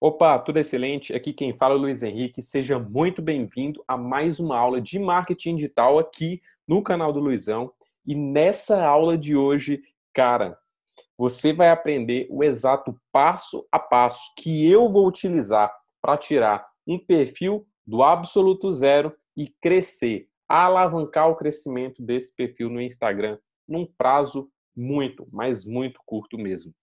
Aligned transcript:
Opa, 0.00 0.38
tudo 0.38 0.58
excelente? 0.58 1.14
Aqui 1.14 1.32
quem 1.32 1.56
fala 1.56 1.74
é 1.74 1.76
o 1.78 1.80
Luiz 1.80 2.02
Henrique. 2.02 2.42
Seja 2.42 2.78
muito 2.78 3.22
bem-vindo 3.22 3.82
a 3.88 3.96
mais 3.96 4.38
uma 4.38 4.58
aula 4.58 4.80
de 4.80 4.98
marketing 4.98 5.56
digital 5.56 5.98
aqui 5.98 6.42
no 6.68 6.82
canal 6.82 7.12
do 7.12 7.20
Luizão. 7.20 7.72
E 8.04 8.14
nessa 8.14 8.84
aula 8.84 9.16
de 9.16 9.34
hoje, 9.34 9.82
cara, 10.12 10.58
você 11.16 11.52
vai 11.52 11.70
aprender 11.70 12.26
o 12.28 12.42
exato 12.44 12.94
passo 13.10 13.66
a 13.70 13.78
passo 13.78 14.32
que 14.36 14.70
eu 14.70 14.92
vou 14.92 15.06
utilizar 15.06 15.72
para 16.02 16.18
tirar 16.18 16.66
um 16.86 16.98
perfil 16.98 17.66
do 17.86 18.02
absoluto 18.02 18.70
zero 18.72 19.14
e 19.36 19.48
crescer, 19.62 20.28
alavancar 20.46 21.30
o 21.30 21.36
crescimento 21.36 22.02
desse 22.02 22.34
perfil 22.34 22.68
no 22.68 22.80
Instagram 22.80 23.38
num 23.66 23.86
prazo 23.86 24.50
muito, 24.76 25.26
mas 25.32 25.64
muito 25.64 26.00
curto 26.04 26.36
mesmo. 26.36 26.74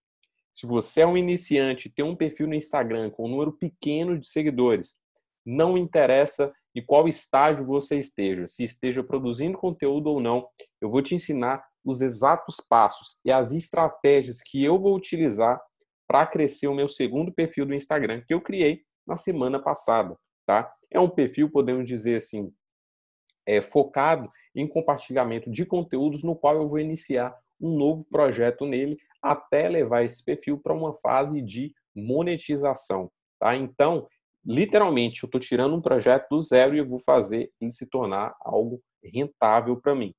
Se 0.53 0.67
você 0.67 1.01
é 1.01 1.07
um 1.07 1.17
iniciante 1.17 1.89
tem 1.89 2.03
um 2.03 2.15
perfil 2.15 2.47
no 2.47 2.55
Instagram 2.55 3.09
com 3.09 3.25
um 3.25 3.29
número 3.29 3.53
pequeno 3.53 4.17
de 4.17 4.27
seguidores, 4.27 4.97
não 5.45 5.77
interessa 5.77 6.53
em 6.75 6.85
qual 6.85 7.07
estágio 7.07 7.65
você 7.65 7.99
esteja, 7.99 8.47
se 8.47 8.63
esteja 8.63 9.03
produzindo 9.03 9.57
conteúdo 9.57 10.07
ou 10.07 10.19
não, 10.19 10.47
eu 10.79 10.89
vou 10.89 11.01
te 11.01 11.15
ensinar 11.15 11.63
os 11.83 12.01
exatos 12.01 12.57
passos 12.57 13.19
e 13.25 13.31
as 13.31 13.51
estratégias 13.51 14.41
que 14.41 14.63
eu 14.63 14.79
vou 14.79 14.95
utilizar 14.95 15.59
para 16.07 16.27
crescer 16.27 16.67
o 16.67 16.75
meu 16.75 16.87
segundo 16.87 17.31
perfil 17.31 17.65
do 17.65 17.73
Instagram 17.73 18.21
que 18.25 18.33
eu 18.33 18.41
criei 18.41 18.83
na 19.05 19.15
semana 19.15 19.59
passada, 19.59 20.15
tá? 20.45 20.71
É 20.91 20.99
um 20.99 21.09
perfil, 21.09 21.49
podemos 21.49 21.87
dizer 21.87 22.17
assim, 22.17 22.53
é, 23.45 23.61
focado 23.61 24.29
em 24.55 24.67
compartilhamento 24.67 25.49
de 25.49 25.65
conteúdos 25.65 26.23
no 26.23 26.35
qual 26.35 26.55
eu 26.55 26.67
vou 26.67 26.79
iniciar 26.79 27.35
um 27.61 27.77
novo 27.77 28.05
projeto 28.09 28.65
nele 28.65 28.97
até 29.21 29.69
levar 29.69 30.03
esse 30.03 30.23
perfil 30.25 30.57
para 30.57 30.73
uma 30.73 30.93
fase 30.97 31.41
de 31.41 31.73
monetização, 31.95 33.11
tá? 33.39 33.55
Então, 33.55 34.07
literalmente, 34.45 35.23
eu 35.23 35.27
estou 35.27 35.39
tirando 35.39 35.75
um 35.75 35.81
projeto 35.81 36.27
do 36.29 36.41
zero 36.41 36.75
e 36.75 36.79
eu 36.79 36.87
vou 36.87 36.99
fazer 36.99 37.51
ele 37.61 37.71
se 37.71 37.87
tornar 37.87 38.35
algo 38.41 38.81
rentável 39.03 39.79
para 39.79 39.93
mim. 39.93 40.13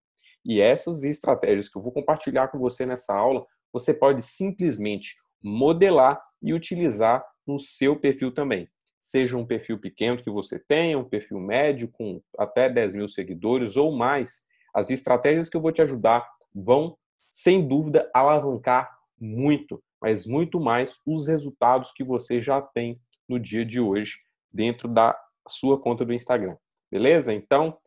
E 0.45 0.61
essas 0.61 1.05
estratégias 1.05 1.69
que 1.69 1.77
eu 1.77 1.83
vou 1.83 1.93
compartilhar 1.93 2.49
com 2.49 2.59
você 2.59 2.85
nessa 2.87 3.15
aula, 3.15 3.45
você 3.73 3.95
pode 3.95 4.23
simplesmente 4.23 5.17
modelar 5.43 6.23
e 6.41 6.53
utilizar 6.53 7.25
no 7.47 7.59
seu 7.59 7.99
perfil 7.99 8.33
também. 8.33 8.69
Seja 9.01 9.37
um 9.37 9.47
perfil 9.47 9.81
pequeno 9.81 10.23
que 10.23 10.31
você 10.31 10.59
tenha, 10.61 10.99
um 10.99 11.09
perfil 11.09 11.41
médio 11.41 11.89
com 11.89 12.21
até 12.39 12.69
10 12.69 12.95
mil 12.95 13.09
seguidores 13.09 13.77
ou 13.77 13.91
mais, 13.93 14.45
as 14.75 14.91
estratégias 14.91 15.49
que 15.49 15.57
eu 15.57 15.61
vou 15.61 15.73
te 15.73 15.83
ajudar 15.83 16.29
vão 16.55 16.97
sem 17.33 17.67
dúvida, 17.67 18.11
alavancar 18.13 18.95
muito, 19.19 19.83
mas 20.01 20.27
muito 20.27 20.61
mais 20.61 21.01
os 21.07 21.29
resultados 21.29 21.91
que 21.91 22.05
você 22.05 22.43
já 22.43 22.61
tem 22.61 23.01
no 23.27 23.41
dia 23.41 23.65
de 23.65 23.81
hoje 23.81 24.19
dentro 24.53 24.87
da 24.87 25.19
sua 25.49 25.81
conta 25.81 26.05
do 26.05 26.13
Instagram. 26.13 26.57
Beleza? 26.91 27.33
Então, 27.33 27.79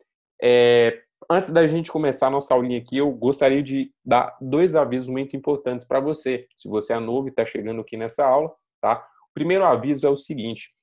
é, 0.42 1.00
antes 1.30 1.50
da 1.50 1.64
gente 1.66 1.92
começar 1.92 2.26
a 2.26 2.30
nossa 2.30 2.52
aulinha 2.54 2.78
aqui, 2.78 2.96
eu 2.96 3.10
gostaria 3.12 3.62
de 3.62 3.92
dar 4.04 4.36
dois 4.40 4.74
avisos 4.74 5.08
muito 5.08 5.36
importantes 5.36 5.86
para 5.86 6.00
você. 6.00 6.48
Se 6.56 6.68
você 6.68 6.94
é 6.94 6.98
novo 6.98 7.28
e 7.28 7.30
está 7.30 7.44
chegando 7.44 7.80
aqui 7.80 7.96
nessa 7.96 8.26
aula, 8.26 8.52
tá? 8.80 9.06
O 9.30 9.32
primeiro 9.32 9.64
aviso 9.64 10.06
é 10.06 10.10
o 10.10 10.16
seguinte: 10.16 10.74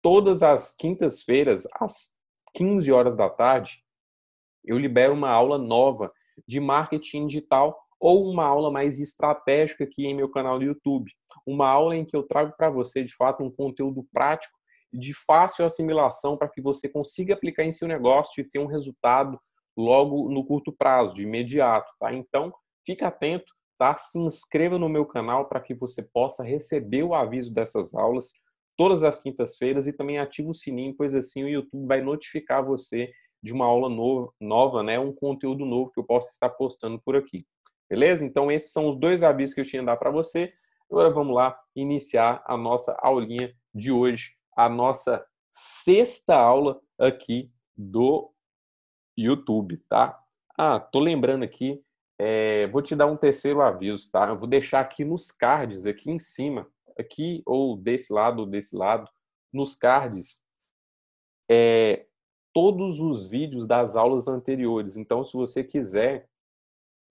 todas 0.00 0.42
as 0.42 0.74
quintas-feiras, 0.76 1.66
às 1.74 2.14
15 2.54 2.92
horas 2.92 3.16
da 3.16 3.28
tarde, 3.28 3.82
eu 4.64 4.78
libero 4.78 5.12
uma 5.12 5.30
aula 5.30 5.58
nova 5.58 6.12
de 6.46 6.60
marketing 6.60 7.26
digital 7.26 7.82
ou 8.02 8.28
uma 8.28 8.44
aula 8.44 8.68
mais 8.68 8.98
estratégica 8.98 9.84
aqui 9.84 10.04
em 10.04 10.14
meu 10.14 10.28
canal 10.28 10.58
do 10.58 10.64
YouTube. 10.64 11.08
Uma 11.46 11.68
aula 11.68 11.96
em 11.96 12.04
que 12.04 12.16
eu 12.16 12.24
trago 12.24 12.52
para 12.56 12.68
você, 12.68 13.04
de 13.04 13.14
fato, 13.14 13.44
um 13.44 13.50
conteúdo 13.50 14.04
prático 14.12 14.58
de 14.92 15.14
fácil 15.14 15.64
assimilação 15.64 16.36
para 16.36 16.48
que 16.48 16.60
você 16.60 16.88
consiga 16.88 17.34
aplicar 17.34 17.62
em 17.62 17.70
seu 17.70 17.86
negócio 17.86 18.40
e 18.40 18.44
ter 18.44 18.58
um 18.58 18.66
resultado 18.66 19.40
logo 19.78 20.28
no 20.28 20.44
curto 20.44 20.72
prazo, 20.72 21.14
de 21.14 21.22
imediato, 21.22 21.90
tá? 22.00 22.12
Então, 22.12 22.52
fique 22.84 23.04
atento, 23.04 23.52
tá? 23.78 23.96
Se 23.96 24.18
inscreva 24.18 24.80
no 24.80 24.88
meu 24.88 25.06
canal 25.06 25.48
para 25.48 25.60
que 25.60 25.72
você 25.72 26.02
possa 26.02 26.42
receber 26.42 27.04
o 27.04 27.14
aviso 27.14 27.54
dessas 27.54 27.94
aulas 27.94 28.32
todas 28.76 29.04
as 29.04 29.20
quintas-feiras 29.20 29.86
e 29.86 29.92
também 29.92 30.18
ative 30.18 30.48
o 30.48 30.54
sininho, 30.54 30.94
pois 30.98 31.14
assim 31.14 31.44
o 31.44 31.48
YouTube 31.48 31.86
vai 31.86 32.02
notificar 32.02 32.64
você 32.64 33.12
de 33.40 33.52
uma 33.52 33.64
aula 33.64 33.88
nova, 33.88 34.32
nova, 34.40 34.82
né? 34.82 34.98
Um 34.98 35.12
conteúdo 35.12 35.64
novo 35.64 35.92
que 35.92 36.00
eu 36.00 36.04
possa 36.04 36.30
estar 36.30 36.50
postando 36.50 37.00
por 37.00 37.14
aqui. 37.14 37.46
Beleza? 37.92 38.24
Então, 38.24 38.50
esses 38.50 38.72
são 38.72 38.88
os 38.88 38.96
dois 38.96 39.22
avisos 39.22 39.54
que 39.54 39.60
eu 39.60 39.66
tinha 39.66 39.82
dar 39.82 39.98
para 39.98 40.10
você. 40.10 40.50
Agora 40.90 41.10
vamos 41.10 41.34
lá 41.34 41.60
iniciar 41.76 42.42
a 42.46 42.56
nossa 42.56 42.96
aulinha 43.02 43.54
de 43.74 43.92
hoje, 43.92 44.32
a 44.56 44.66
nossa 44.66 45.22
sexta 45.52 46.34
aula 46.34 46.80
aqui 46.98 47.52
do 47.76 48.32
YouTube, 49.14 49.76
tá? 49.90 50.18
Ah, 50.56 50.80
tô 50.80 51.00
lembrando 51.00 51.42
aqui, 51.42 51.84
é, 52.18 52.66
vou 52.68 52.80
te 52.80 52.96
dar 52.96 53.04
um 53.04 53.16
terceiro 53.16 53.60
aviso, 53.60 54.10
tá? 54.10 54.28
Eu 54.28 54.38
vou 54.38 54.48
deixar 54.48 54.80
aqui 54.80 55.04
nos 55.04 55.30
cards, 55.30 55.84
aqui 55.84 56.10
em 56.10 56.18
cima, 56.18 56.66
aqui 56.98 57.42
ou 57.44 57.76
desse 57.76 58.10
lado 58.10 58.38
ou 58.40 58.46
desse 58.46 58.74
lado, 58.74 59.06
nos 59.52 59.76
cards, 59.76 60.42
é, 61.46 62.06
todos 62.54 63.00
os 63.00 63.28
vídeos 63.28 63.66
das 63.66 63.96
aulas 63.96 64.28
anteriores. 64.28 64.96
Então, 64.96 65.22
se 65.22 65.34
você 65.34 65.62
quiser 65.62 66.31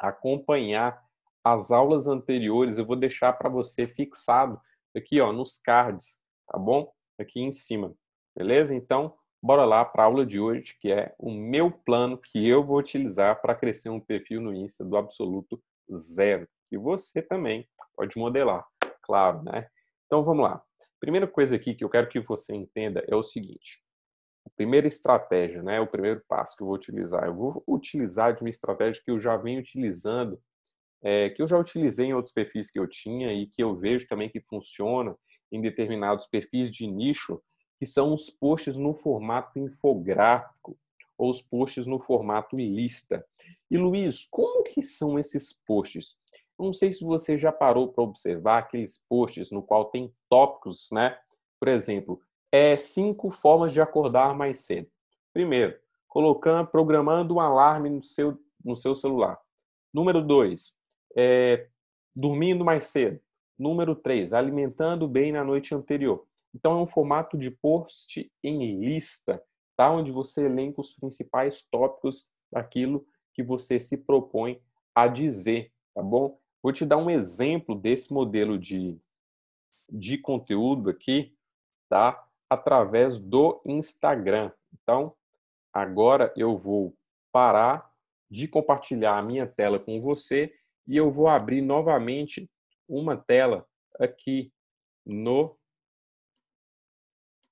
acompanhar 0.02 1.02
as 1.44 1.72
aulas 1.72 2.08
anteriores, 2.08 2.78
eu 2.78 2.86
vou 2.86 2.96
deixar 2.96 3.34
para 3.34 3.50
você 3.50 3.88
fixado 3.88 4.60
aqui, 4.96 5.22
ó, 5.22 5.32
nos 5.32 5.60
cards, 5.60 6.22
tá 6.48 6.58
bom? 6.58 6.92
Aqui 7.20 7.40
em 7.40 7.52
cima, 7.52 7.94
beleza? 8.36 8.76
Então, 8.76 9.16
bora 9.42 9.64
lá 9.64 9.86
para 9.86 10.04
a 10.04 10.06
aula 10.06 10.26
de 10.26 10.40
hoje, 10.40 10.76
que 10.80 10.92
é 10.92 11.14
o 11.18 11.32
meu 11.32 11.72
plano 11.72 12.18
que 12.18 12.48
eu 12.48 12.64
vou 12.64 12.78
utilizar 12.78 13.42
para 13.42 13.56
crescer 13.56 13.90
um 13.90 14.00
perfil 14.00 14.42
no 14.42 14.54
Insta 14.54 14.84
do 14.84 14.98
absoluto 14.98 15.62
zero. 15.94 16.48
E 16.72 16.78
você 16.78 17.22
também 17.22 17.68
pode 17.96 18.18
modelar, 18.18 18.66
claro, 19.02 19.44
né? 19.44 19.68
Então, 20.06 20.24
vamos 20.24 20.44
lá. 20.44 20.62
Primeira 21.00 21.28
coisa 21.28 21.56
aqui 21.56 21.74
que 21.74 21.84
eu 21.84 21.90
quero 21.90 22.10
que 22.10 22.20
você 22.20 22.56
entenda 22.56 23.04
é 23.08 23.16
o 23.16 23.24
seguinte 23.24 23.82
primeira 24.56 24.88
estratégia, 24.88 25.64
né, 25.64 25.80
o 25.80 25.88
primeiro 25.88 26.22
passo 26.28 26.56
que 26.56 26.64
eu 26.64 26.68
vou 26.68 26.76
utilizar, 26.76 27.26
eu 27.26 27.36
vou 27.36 27.64
utilizar 27.68 28.34
de 28.36 28.42
uma 28.42 28.50
estratégia 28.50 29.02
que 29.04 29.12
eu 29.12 29.20
já 29.20 29.38
venho 29.38 29.60
utilizando, 29.60 30.40
é, 31.04 31.30
que 31.30 31.42
eu 31.42 31.48
já 31.48 31.58
utilizei 31.58 32.08
em 32.08 32.14
outros 32.14 32.34
perfis 32.34 32.70
que 32.70 32.80
eu 32.80 32.88
tinha 32.88 33.34
e 33.34 33.48
que 33.48 33.64
eu 33.64 33.76
vejo 33.76 34.08
também 34.08 34.30
que 34.30 34.40
funciona 34.40 35.16
em 35.52 35.62
determinados 35.62 36.28
perfis 36.28 36.72
de 36.72 36.86
nicho, 36.88 37.42
que 37.80 37.86
são 37.86 38.14
os 38.14 38.30
posts 38.30 38.76
no 38.76 38.94
formato 38.94 39.58
infográfico 39.58 40.78
ou 41.18 41.30
os 41.30 41.42
posts 41.42 41.88
no 41.88 42.00
formato 42.00 42.56
lista. 42.56 43.26
E 43.70 43.78
Luiz, 43.78 44.26
como 44.26 44.64
que 44.64 44.82
são 44.82 45.18
esses 45.18 45.54
posts? 45.54 46.16
Eu 46.58 46.66
não 46.66 46.74
sei 46.74 46.92
se 46.92 47.04
você 47.04 47.38
já 47.38 47.52
parou 47.52 47.92
para 47.92 48.04
observar 48.04 48.60
aqueles 48.60 49.04
posts 49.10 49.52
no 49.52 49.64
qual 49.64 49.86
tem 49.86 50.14
tópicos, 50.30 50.90
né? 50.92 51.18
Por 51.60 51.68
exemplo, 51.68 52.22
é 52.52 52.76
cinco 52.76 53.32
formas 53.32 53.72
de 53.72 53.82
acordar 53.82 54.36
mais 54.36 54.60
cedo. 54.66 54.90
Primeiro, 55.34 55.78
colocando, 56.08 56.68
programando 56.68 57.36
um 57.36 57.40
alarme 57.40 57.90
no 57.90 58.04
seu, 58.04 58.38
no 58.64 58.76
seu 58.76 58.94
celular. 58.94 59.40
Número 59.94 60.22
dois, 60.22 60.76
é, 61.16 61.68
dormindo 62.16 62.66
mais 62.66 62.86
cedo. 62.86 63.20
Número 63.58 63.96
três, 63.96 64.34
alimentando 64.34 65.08
bem 65.08 65.32
na 65.32 65.44
noite 65.44 65.74
anterior. 65.74 66.26
Então, 66.54 66.80
é 66.80 66.82
um 66.82 66.88
formato 66.88 67.38
de 67.38 67.50
post 67.50 68.30
em 68.44 68.80
lista, 68.80 69.42
tá? 69.78 69.90
onde 69.90 70.12
você 70.12 70.46
elenca 70.46 70.82
os 70.82 70.92
principais 70.92 71.62
tópicos 71.62 72.30
daquilo 72.52 73.06
que 73.34 73.42
você 73.42 73.80
se 73.80 73.98
propõe 73.98 74.62
a 74.94 75.08
dizer, 75.08 75.72
tá 75.96 76.04
bom? 76.04 76.38
Vou 76.62 76.74
te 76.74 76.86
dar 76.86 76.98
um 76.98 77.10
exemplo 77.10 77.74
desse 77.74 78.14
modelo 78.14 78.58
de, 78.60 79.00
de 79.90 80.18
conteúdo 80.18 80.90
aqui, 80.90 81.34
tá? 81.90 82.28
Através 82.52 83.18
do 83.18 83.62
Instagram. 83.66 84.52
Então, 84.74 85.16
agora 85.74 86.34
eu 86.36 86.58
vou 86.58 86.94
parar 87.32 87.90
de 88.30 88.46
compartilhar 88.46 89.18
a 89.18 89.22
minha 89.22 89.48
tela 89.48 89.80
com 89.80 90.02
você 90.02 90.54
e 90.86 90.98
eu 90.98 91.10
vou 91.10 91.30
abrir 91.30 91.62
novamente 91.62 92.52
uma 92.90 93.16
tela 93.16 93.66
aqui 93.98 94.52
no 95.06 95.58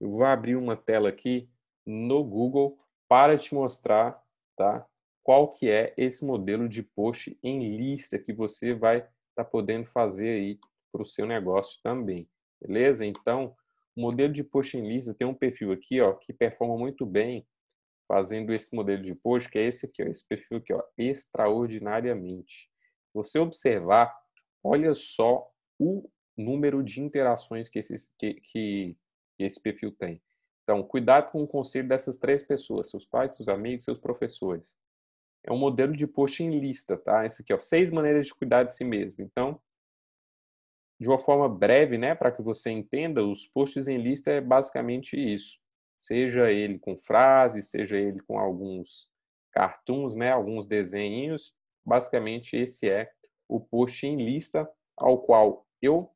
eu 0.01 0.11
vou 0.11 0.25
abrir 0.25 0.57
uma 0.57 0.75
tela 0.75 1.09
aqui 1.09 1.49
no 1.85 2.21
Google 2.23 2.77
para 3.07 3.37
te 3.37 3.53
mostrar, 3.53 4.21
tá? 4.57 4.85
Qual 5.23 5.53
que 5.53 5.69
é 5.69 5.93
esse 5.97 6.25
modelo 6.25 6.67
de 6.67 6.83
post 6.83 7.37
em 7.41 7.75
lista 7.75 8.19
que 8.19 8.33
você 8.33 8.73
vai 8.73 8.97
estar 8.97 9.09
tá 9.35 9.45
podendo 9.45 9.85
fazer 9.87 10.29
aí 10.29 10.59
para 10.91 11.01
o 11.01 11.05
seu 11.05 11.25
negócio 11.25 11.79
também, 11.83 12.29
beleza? 12.61 13.05
Então, 13.05 13.55
o 13.99 14.01
modelo 14.01 14.31
de 14.31 14.45
post 14.45 14.77
em 14.77 14.87
lista 14.87 15.13
tem 15.13 15.27
um 15.27 15.33
perfil 15.33 15.73
aqui, 15.73 15.99
ó, 15.99 16.13
que 16.13 16.31
performa 16.31 16.77
muito 16.77 17.05
bem 17.05 17.45
fazendo 18.07 18.53
esse 18.53 18.73
modelo 18.73 19.03
de 19.03 19.13
post, 19.13 19.49
que 19.49 19.59
é 19.59 19.67
esse 19.67 19.85
aqui, 19.85 20.01
ó, 20.01 20.07
esse 20.07 20.25
perfil 20.25 20.57
aqui, 20.59 20.73
ó, 20.73 20.81
extraordinariamente. 20.97 22.71
Você 23.13 23.37
observar, 23.37 24.17
olha 24.63 24.93
só 24.93 25.51
o 25.77 26.09
número 26.37 26.81
de 26.81 27.01
interações 27.01 27.67
que, 27.67 27.79
esse, 27.79 28.09
que, 28.17 28.35
que 28.35 28.97
esse 29.37 29.61
perfil 29.61 29.91
tem. 29.91 30.21
Então, 30.63 30.81
cuidado 30.81 31.29
com 31.31 31.43
o 31.43 31.47
conselho 31.47 31.89
dessas 31.89 32.17
três 32.17 32.41
pessoas, 32.41 32.89
seus 32.89 33.05
pais, 33.05 33.35
seus 33.35 33.49
amigos, 33.49 33.83
seus 33.83 33.99
professores. 33.99 34.77
É 35.43 35.51
um 35.51 35.57
modelo 35.57 35.93
de 35.93 36.07
post 36.07 36.41
em 36.41 36.57
lista, 36.57 36.95
tá? 36.95 37.25
Esse 37.25 37.41
aqui, 37.41 37.53
ó, 37.53 37.59
seis 37.59 37.91
maneiras 37.91 38.27
de 38.27 38.33
cuidar 38.33 38.63
de 38.63 38.73
si 38.73 38.85
mesmo. 38.85 39.15
Então, 39.19 39.59
de 40.99 41.07
uma 41.07 41.17
forma 41.17 41.47
breve, 41.47 41.97
né, 41.97 42.13
para 42.13 42.31
que 42.31 42.41
você 42.41 42.69
entenda, 42.69 43.23
os 43.23 43.45
posts 43.45 43.87
em 43.87 43.97
lista 43.97 44.31
é 44.31 44.41
basicamente 44.41 45.17
isso. 45.17 45.57
Seja 45.97 46.51
ele 46.51 46.77
com 46.77 46.97
frases, 46.97 47.69
seja 47.69 47.97
ele 47.97 48.19
com 48.21 48.37
alguns 48.37 49.09
cartoons, 49.51 50.15
né, 50.15 50.31
alguns 50.31 50.65
desenhos, 50.65 51.53
basicamente 51.85 52.57
esse 52.57 52.89
é 52.89 53.09
o 53.47 53.59
post 53.59 54.05
em 54.05 54.17
lista 54.23 54.69
ao 54.95 55.19
qual 55.19 55.65
eu 55.81 56.11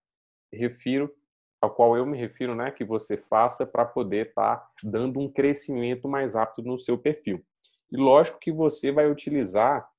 refiro, 0.52 1.14
ao 1.62 1.74
qual 1.74 1.96
eu 1.96 2.06
me 2.06 2.18
refiro, 2.18 2.54
né, 2.54 2.70
que 2.70 2.84
você 2.84 3.16
faça 3.16 3.66
para 3.66 3.86
poder 3.86 4.28
estar 4.28 4.58
tá 4.58 4.72
dando 4.84 5.20
um 5.20 5.32
crescimento 5.32 6.10
mais 6.10 6.36
rápido 6.36 6.68
no 6.68 6.78
seu 6.78 6.98
perfil. 6.98 7.44
E 7.90 7.96
lógico 7.96 8.40
que 8.40 8.52
você 8.52 8.92
vai 8.92 9.10
utilizar 9.10 9.90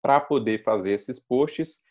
para 0.00 0.20
poder 0.20 0.62
fazer 0.62 0.92
esses 0.92 1.18
posts 1.18 1.84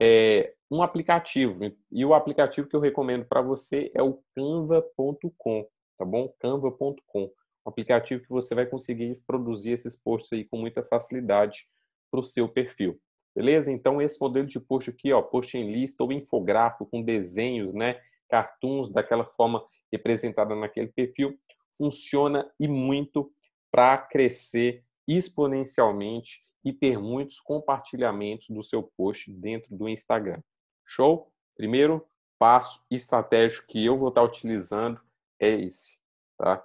é, 0.00 0.54
um 0.70 0.82
aplicativo. 0.82 1.60
E 1.90 2.04
o 2.04 2.14
aplicativo 2.14 2.68
que 2.68 2.76
eu 2.76 2.80
recomendo 2.80 3.24
para 3.24 3.40
você 3.40 3.90
é 3.94 4.02
o 4.02 4.22
canva.com, 4.34 5.66
tá 5.96 6.04
bom? 6.04 6.32
canva.com. 6.38 7.22
Um 7.66 7.68
aplicativo 7.68 8.22
que 8.22 8.30
você 8.30 8.54
vai 8.54 8.66
conseguir 8.66 9.20
produzir 9.26 9.70
esses 9.70 9.96
posts 9.96 10.32
aí 10.32 10.44
com 10.44 10.58
muita 10.58 10.82
facilidade 10.82 11.68
para 12.10 12.20
o 12.20 12.24
seu 12.24 12.48
perfil. 12.48 13.00
Beleza? 13.34 13.70
Então, 13.70 14.00
esse 14.02 14.20
modelo 14.20 14.46
de 14.46 14.58
post 14.58 14.90
aqui, 14.90 15.12
ó, 15.12 15.22
post 15.22 15.56
em 15.56 15.70
lista 15.70 16.02
ou 16.02 16.12
infográfico 16.12 16.86
com 16.86 17.02
desenhos, 17.02 17.74
né, 17.74 18.00
cartoons 18.28 18.90
daquela 18.90 19.24
forma 19.24 19.64
representada 19.92 20.54
naquele 20.54 20.88
perfil, 20.88 21.38
funciona 21.76 22.50
e 22.58 22.66
muito 22.66 23.30
para 23.70 23.96
crescer 23.98 24.82
exponencialmente 25.06 26.42
e 26.64 26.72
ter 26.72 26.98
muitos 26.98 27.40
compartilhamentos 27.40 28.48
do 28.50 28.62
seu 28.62 28.82
post 28.82 29.30
dentro 29.30 29.74
do 29.74 29.88
Instagram. 29.88 30.40
Show? 30.88 31.30
Primeiro 31.54 32.06
passo 32.38 32.86
estratégico 32.90 33.66
que 33.66 33.84
eu 33.84 33.96
vou 33.96 34.08
estar 34.08 34.22
utilizando 34.22 34.98
é 35.38 35.50
esse, 35.50 35.98
tá? 36.38 36.64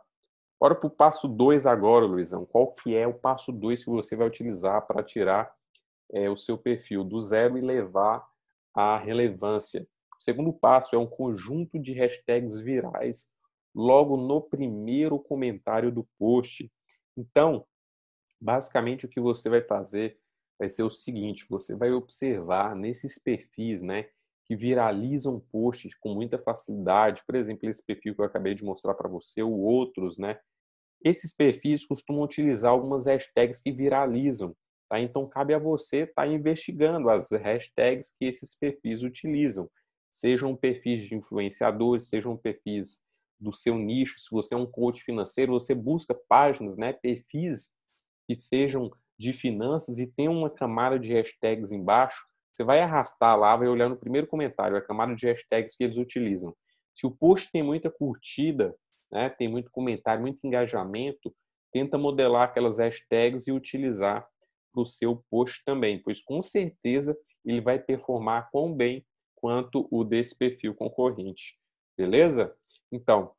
Bora 0.58 0.76
para 0.76 0.88
o 0.88 0.90
passo 0.90 1.28
2 1.28 1.66
agora, 1.66 2.06
Luizão. 2.06 2.46
Qual 2.46 2.72
que 2.72 2.96
é 2.96 3.06
o 3.06 3.14
passo 3.14 3.52
2 3.52 3.84
que 3.84 3.90
você 3.90 4.16
vai 4.16 4.26
utilizar 4.26 4.88
para 4.88 5.04
tirar 5.04 5.54
é, 6.10 6.30
o 6.30 6.38
seu 6.38 6.58
perfil 6.58 7.04
do 7.04 7.20
zero 7.20 7.58
e 7.58 7.62
levar 7.62 8.26
à 8.74 8.98
relevância? 8.98 9.86
O 10.18 10.24
segundo 10.24 10.54
passo 10.54 10.96
é 10.96 10.98
um 10.98 11.06
conjunto 11.06 11.78
de 11.78 11.92
hashtags 11.92 12.58
virais 12.62 13.30
logo 13.76 14.16
no 14.16 14.40
primeiro 14.40 15.20
comentário 15.20 15.92
do 15.92 16.08
post. 16.18 16.72
Então, 17.18 17.66
basicamente 18.40 19.06
o 19.06 19.10
que 19.10 19.20
você 19.20 19.50
vai 19.50 19.62
fazer 19.62 20.18
vai 20.64 20.70
ser 20.70 20.84
o 20.84 20.90
seguinte, 20.90 21.46
você 21.50 21.76
vai 21.76 21.92
observar 21.92 22.74
nesses 22.74 23.20
perfis, 23.20 23.82
né, 23.82 24.08
que 24.46 24.56
viralizam 24.56 25.42
posts 25.52 25.94
com 25.96 26.14
muita 26.14 26.40
facilidade, 26.40 27.22
por 27.28 27.36
exemplo, 27.36 27.68
esse 27.68 27.86
perfil 27.86 28.16
que 28.16 28.22
eu 28.22 28.26
acabei 28.26 28.56
de 28.56 28.64
mostrar 28.64 28.94
para 28.94 29.10
você, 29.10 29.44
ou 29.44 29.60
outros, 29.60 30.18
né? 30.18 30.40
Esses 31.04 31.36
perfis 31.36 31.86
costumam 31.86 32.24
utilizar 32.24 32.72
algumas 32.72 33.08
hashtags 33.08 33.62
que 33.62 33.74
viralizam, 33.74 34.56
tá? 34.90 35.02
Então 35.02 35.28
cabe 35.28 35.54
a 35.54 35.60
você 35.60 36.04
estar 36.04 36.24
tá 36.24 36.28
investigando 36.28 37.10
as 37.10 37.30
hashtags 37.30 38.16
que 38.18 38.24
esses 38.24 38.58
perfis 38.58 39.04
utilizam, 39.04 39.70
sejam 40.10 40.56
perfis 40.56 41.02
de 41.02 41.16
influenciadores, 41.16 42.08
sejam 42.08 42.38
perfis 42.38 43.04
do 43.38 43.52
seu 43.52 43.78
nicho, 43.78 44.18
se 44.18 44.30
você 44.32 44.56
é 44.56 44.58
um 44.58 44.66
coach 44.66 45.04
financeiro, 45.04 45.52
você 45.52 45.76
busca 45.76 46.16
páginas, 46.30 46.78
né, 46.78 46.94
perfis 46.94 47.74
que 48.26 48.34
sejam 48.36 48.90
de 49.18 49.34
finanças 49.34 50.00
e 50.00 50.08
tem 50.08 50.28
uma 50.28 50.50
camada 50.50 51.00
de 51.00 51.14
hashtags 51.14 51.72
embaixo, 51.72 52.26
você 52.54 52.64
vai 52.64 52.80
arrastar 52.82 53.38
lá, 53.38 53.56
vai 53.56 53.68
olhar 53.68 53.90
no 53.90 53.98
primeiro 53.98 54.28
comentário 54.28 54.78
a 54.78 54.82
camada 54.82 55.16
de 55.16 55.26
hashtags 55.26 55.76
que 55.76 55.84
eles 55.84 55.98
utilizam. 55.98 56.56
Se 56.96 57.08
o 57.08 57.12
post 57.12 57.52
tem 57.52 57.64
muita 57.64 57.90
curtida, 57.90 58.76
né, 59.12 59.30
tem 59.30 59.48
muito 59.48 59.72
comentário, 59.72 60.22
muito 60.22 60.40
engajamento, 60.46 61.34
tenta 61.72 61.98
modelar 61.98 62.50
aquelas 62.50 62.78
hashtags 62.78 63.48
e 63.48 63.52
utilizar 63.52 64.28
para 64.72 64.82
o 64.82 64.86
seu 64.86 65.24
post 65.30 65.64
também, 65.66 66.02
pois 66.02 66.22
com 66.22 66.42
certeza 66.42 67.18
ele 67.44 67.62
vai 67.62 67.80
performar 67.80 68.50
tão 68.52 68.74
bem 68.74 69.06
quanto 69.36 69.88
o 69.92 70.04
desse 70.04 70.38
perfil 70.38 70.74
concorrente. 70.74 71.58
Beleza? 71.98 72.56
Então, 72.92 73.32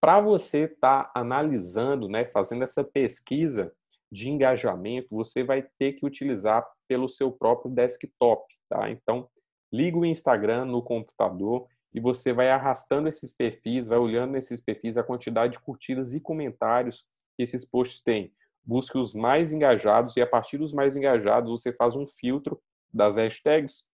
para 0.00 0.20
você 0.20 0.64
estar 0.64 1.04
tá 1.04 1.12
analisando, 1.14 2.08
né, 2.08 2.24
fazendo 2.26 2.62
essa 2.62 2.84
pesquisa, 2.84 3.74
de 4.10 4.30
engajamento, 4.30 5.08
você 5.10 5.42
vai 5.42 5.62
ter 5.78 5.92
que 5.92 6.06
utilizar 6.06 6.66
pelo 6.86 7.08
seu 7.08 7.30
próprio 7.30 7.70
desktop, 7.70 8.42
tá? 8.68 8.90
Então, 8.90 9.28
liga 9.72 9.98
o 9.98 10.06
Instagram 10.06 10.64
no 10.64 10.82
computador 10.82 11.68
e 11.92 12.00
você 12.00 12.32
vai 12.32 12.50
arrastando 12.50 13.08
esses 13.08 13.34
perfis, 13.34 13.86
vai 13.86 13.98
olhando 13.98 14.32
nesses 14.32 14.62
perfis 14.62 14.96
a 14.96 15.02
quantidade 15.02 15.54
de 15.54 15.60
curtidas 15.60 16.14
e 16.14 16.20
comentários 16.20 17.06
que 17.36 17.42
esses 17.42 17.64
posts 17.64 18.02
têm. 18.02 18.32
Busque 18.64 18.98
os 18.98 19.14
mais 19.14 19.52
engajados 19.52 20.16
e 20.16 20.20
a 20.20 20.26
partir 20.26 20.58
dos 20.58 20.72
mais 20.72 20.96
engajados 20.96 21.50
você 21.50 21.72
faz 21.72 21.96
um 21.96 22.06
filtro 22.06 22.60
das 22.92 23.16
hashtags 23.16 23.88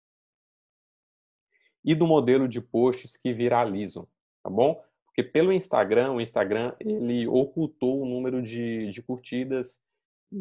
e 1.84 1.94
do 1.94 2.08
modelo 2.08 2.48
de 2.48 2.62
posts 2.62 3.18
que 3.18 3.34
viralizam, 3.34 4.08
tá 4.44 4.50
bom? 4.50 4.82
Porque 5.06 5.24
pelo 5.24 5.54
Instagram, 5.54 6.14
o 6.14 6.22
Instagram 6.22 6.76
ele 6.80 7.28
ocultou 7.28 8.02
o 8.02 8.06
número 8.06 8.42
de, 8.42 8.90
de 8.90 9.02
curtidas 9.04 9.84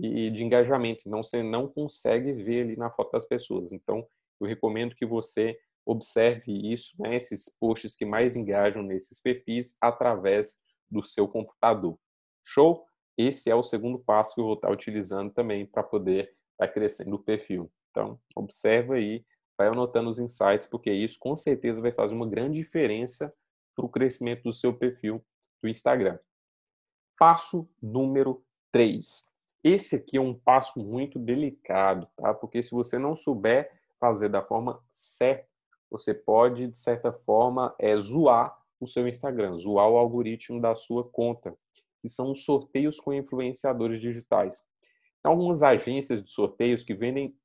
e 0.00 0.30
de 0.30 0.44
engajamento. 0.44 1.02
Então, 1.06 1.22
você 1.22 1.42
não 1.42 1.68
consegue 1.68 2.32
ver 2.32 2.62
ali 2.62 2.76
na 2.76 2.90
foto 2.90 3.12
das 3.12 3.24
pessoas. 3.24 3.72
Então, 3.72 4.06
eu 4.40 4.46
recomendo 4.46 4.94
que 4.94 5.04
você 5.04 5.58
observe 5.84 6.72
isso, 6.72 6.94
né, 6.98 7.16
esses 7.16 7.48
posts 7.60 7.96
que 7.96 8.04
mais 8.04 8.36
engajam 8.36 8.82
nesses 8.82 9.20
perfis 9.20 9.76
através 9.80 10.60
do 10.90 11.02
seu 11.02 11.26
computador. 11.26 11.98
Show? 12.44 12.84
Esse 13.16 13.50
é 13.50 13.54
o 13.54 13.62
segundo 13.62 13.98
passo 13.98 14.34
que 14.34 14.40
eu 14.40 14.44
vou 14.44 14.54
estar 14.54 14.70
utilizando 14.70 15.32
também 15.32 15.66
para 15.66 15.82
poder 15.82 16.34
estar 16.52 16.68
crescendo 16.68 17.16
o 17.16 17.22
perfil. 17.22 17.70
Então, 17.90 18.18
observa 18.34 18.94
aí, 18.94 19.24
vai 19.58 19.68
anotando 19.68 20.08
os 20.08 20.18
insights, 20.18 20.66
porque 20.66 20.90
isso 20.90 21.18
com 21.20 21.36
certeza 21.36 21.80
vai 21.80 21.92
fazer 21.92 22.14
uma 22.14 22.28
grande 22.28 22.56
diferença 22.56 23.32
para 23.74 23.84
o 23.84 23.88
crescimento 23.88 24.44
do 24.44 24.52
seu 24.52 24.72
perfil 24.72 25.24
do 25.62 25.68
Instagram. 25.68 26.18
Passo 27.18 27.68
número 27.80 28.44
3. 28.72 29.31
Esse 29.62 29.96
aqui 29.96 30.16
é 30.16 30.20
um 30.20 30.34
passo 30.34 30.80
muito 30.80 31.18
delicado, 31.18 32.08
tá? 32.16 32.34
Porque 32.34 32.62
se 32.62 32.72
você 32.72 32.98
não 32.98 33.14
souber 33.14 33.70
fazer 34.00 34.28
da 34.28 34.42
forma 34.42 34.82
certa, 34.90 35.46
você 35.88 36.12
pode, 36.12 36.66
de 36.66 36.76
certa 36.76 37.12
forma, 37.12 37.74
é, 37.78 37.96
zoar 37.96 38.58
o 38.80 38.86
seu 38.86 39.06
Instagram, 39.06 39.54
zoar 39.54 39.88
o 39.88 39.96
algoritmo 39.96 40.60
da 40.60 40.74
sua 40.74 41.08
conta, 41.08 41.56
que 42.00 42.08
são 42.08 42.32
os 42.32 42.44
sorteios 42.44 42.98
com 42.98 43.12
influenciadores 43.12 44.00
digitais. 44.00 44.66
Tem 45.22 45.30
algumas 45.30 45.62
agências 45.62 46.20
de 46.22 46.30
sorteios 46.30 46.82
que 46.82 46.94
vendem, 46.94 47.36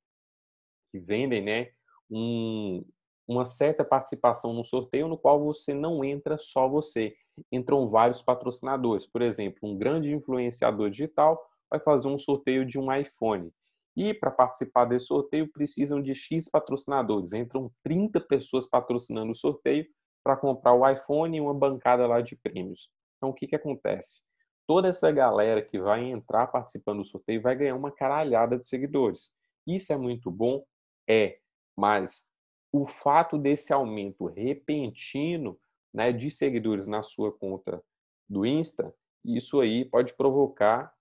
que 0.92 1.00
vendem 1.00 1.44
né, 1.44 1.70
um, 2.10 2.84
uma 3.28 3.46
certa 3.46 3.86
participação 3.86 4.54
no 4.54 4.64
sorteio 4.64 5.08
no 5.08 5.18
qual 5.18 5.44
você 5.44 5.76
não 5.76 6.04
entra 6.04 6.38
só 6.38 6.68
você, 6.68 7.16
entram 7.52 7.88
vários 7.88 8.24
patrocinadores. 8.24 9.06
Por 9.06 9.22
exemplo, 9.22 9.60
um 9.70 9.78
grande 9.78 10.12
influenciador 10.12 10.90
digital 10.90 11.40
vai 11.70 11.80
fazer 11.80 12.08
um 12.08 12.18
sorteio 12.18 12.66
de 12.66 12.80
um 12.80 12.94
iPhone. 12.94 13.52
E 13.96 14.14
para 14.14 14.30
participar 14.30 14.86
desse 14.86 15.08
sorteio 15.08 15.52
precisam 15.52 16.02
de 16.02 16.14
X 16.14 16.50
patrocinadores. 16.50 17.34
Entram 17.34 17.72
30 17.84 18.22
pessoas 18.22 18.70
patrocinando 18.70 19.32
o 19.32 19.36
sorteio 19.36 19.88
para 20.24 20.38
comprar 20.38 20.74
o 20.74 20.88
iPhone 20.88 21.36
e 21.36 21.42
uma 21.42 21.54
bancada 21.54 22.06
lá 22.06 22.22
de 22.22 22.36
prêmios. 22.36 22.92
Então 23.18 23.30
o 23.30 23.34
que, 23.34 23.48
que 23.48 23.56
acontece? 23.56 24.22
Toda 24.68 24.90
essa 24.90 25.12
galera 25.12 25.62
que 25.62 25.80
vai 25.80 26.04
entrar 26.04 26.48
participando 26.48 26.98
do 26.98 27.06
sorteio 27.06 27.42
vai 27.42 27.56
ganhar 27.56 27.76
uma 27.76 27.92
caralhada 27.92 28.58
de 28.58 28.68
seguidores. 28.68 29.34
Isso 29.66 29.92
é 29.94 29.98
muito 29.98 30.30
bom? 30.30 30.64
É, 31.10 31.40
mas 31.76 32.28
o 32.72 32.86
fato 32.86 33.38
desse 33.38 33.72
aumento 33.74 34.26
repentino 34.26 35.58
né, 35.94 36.12
de 36.12 36.30
seguidores 36.30 36.88
na 36.88 37.02
sua 37.02 37.32
conta 37.32 37.82
do 38.30 38.46
Insta, 38.46 38.94
isso 39.24 39.60
aí 39.62 39.86
pode 39.86 40.14
provocar 40.16 40.94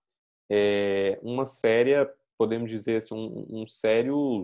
é, 0.50 1.18
uma 1.22 1.46
séria, 1.46 2.10
podemos 2.38 2.70
dizer 2.70 2.96
assim, 2.96 3.14
um, 3.14 3.62
um 3.62 3.66
sério 3.66 4.40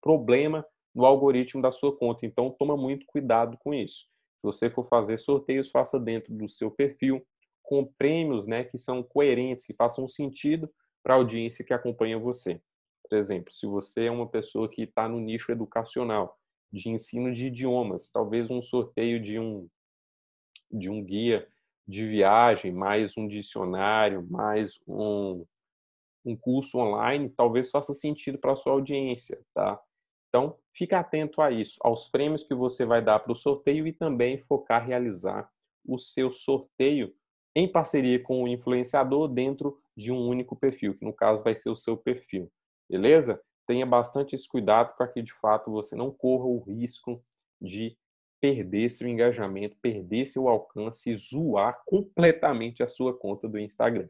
problema 0.00 0.64
no 0.94 1.04
algoritmo 1.04 1.60
da 1.60 1.70
sua 1.70 1.96
conta. 1.96 2.24
Então, 2.24 2.50
toma 2.50 2.76
muito 2.76 3.06
cuidado 3.06 3.58
com 3.58 3.74
isso. 3.74 4.06
Se 4.36 4.42
você 4.42 4.70
for 4.70 4.84
fazer 4.84 5.18
sorteios, 5.18 5.70
faça 5.70 5.98
dentro 5.98 6.34
do 6.34 6.48
seu 6.48 6.70
perfil, 6.70 7.26
com 7.62 7.84
prêmios 7.84 8.46
né, 8.46 8.64
que 8.64 8.78
são 8.78 9.02
coerentes, 9.02 9.66
que 9.66 9.74
façam 9.74 10.06
sentido 10.06 10.72
para 11.02 11.14
a 11.14 11.16
audiência 11.18 11.64
que 11.64 11.74
acompanha 11.74 12.18
você. 12.18 12.60
Por 13.08 13.16
exemplo, 13.16 13.52
se 13.52 13.66
você 13.66 14.06
é 14.06 14.10
uma 14.10 14.28
pessoa 14.28 14.68
que 14.68 14.82
está 14.82 15.08
no 15.08 15.20
nicho 15.20 15.52
educacional, 15.52 16.38
de 16.72 16.90
ensino 16.90 17.32
de 17.32 17.46
idiomas, 17.46 18.10
talvez 18.10 18.50
um 18.50 18.60
sorteio 18.60 19.20
de 19.20 19.38
um 19.38 19.68
de 20.70 20.90
um 20.90 21.02
guia 21.02 21.48
de 21.86 22.06
viagem, 22.06 22.72
mais 22.72 23.16
um 23.16 23.28
dicionário, 23.28 24.26
mais 24.28 24.80
um, 24.86 25.44
um 26.24 26.36
curso 26.36 26.78
online, 26.78 27.30
talvez 27.30 27.70
faça 27.70 27.94
sentido 27.94 28.38
para 28.38 28.52
a 28.52 28.56
sua 28.56 28.72
audiência, 28.72 29.40
tá? 29.54 29.80
Então, 30.28 30.58
fica 30.74 30.98
atento 30.98 31.40
a 31.40 31.50
isso, 31.50 31.78
aos 31.82 32.08
prêmios 32.08 32.42
que 32.42 32.54
você 32.54 32.84
vai 32.84 33.02
dar 33.02 33.20
para 33.20 33.32
o 33.32 33.36
sorteio 33.36 33.86
e 33.86 33.92
também 33.92 34.38
focar 34.38 34.84
realizar 34.84 35.48
o 35.86 35.96
seu 35.96 36.30
sorteio 36.30 37.14
em 37.54 37.70
parceria 37.70 38.22
com 38.22 38.42
o 38.42 38.48
influenciador 38.48 39.28
dentro 39.28 39.80
de 39.96 40.12
um 40.12 40.28
único 40.28 40.54
perfil, 40.54 40.94
que 40.98 41.04
no 41.04 41.12
caso 41.12 41.42
vai 41.42 41.56
ser 41.56 41.70
o 41.70 41.76
seu 41.76 41.96
perfil. 41.96 42.52
Beleza? 42.90 43.40
Tenha 43.66 43.86
bastante 43.86 44.34
esse 44.34 44.46
cuidado 44.46 44.94
para 44.96 45.08
que 45.08 45.22
de 45.22 45.32
fato 45.32 45.70
você 45.70 45.96
não 45.96 46.10
corra 46.10 46.44
o 46.44 46.58
risco 46.58 47.24
de 47.60 47.96
perder 48.46 48.88
seu 48.88 49.08
engajamento, 49.08 49.76
perder 49.82 50.24
seu 50.24 50.48
alcance 50.48 51.10
e 51.10 51.16
zoar 51.16 51.82
completamente 51.84 52.80
a 52.80 52.86
sua 52.86 53.12
conta 53.12 53.48
do 53.48 53.58
Instagram. 53.58 54.08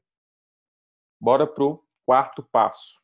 Bora 1.18 1.46
pro 1.46 1.82
quarto 2.04 2.42
passo. 2.42 3.00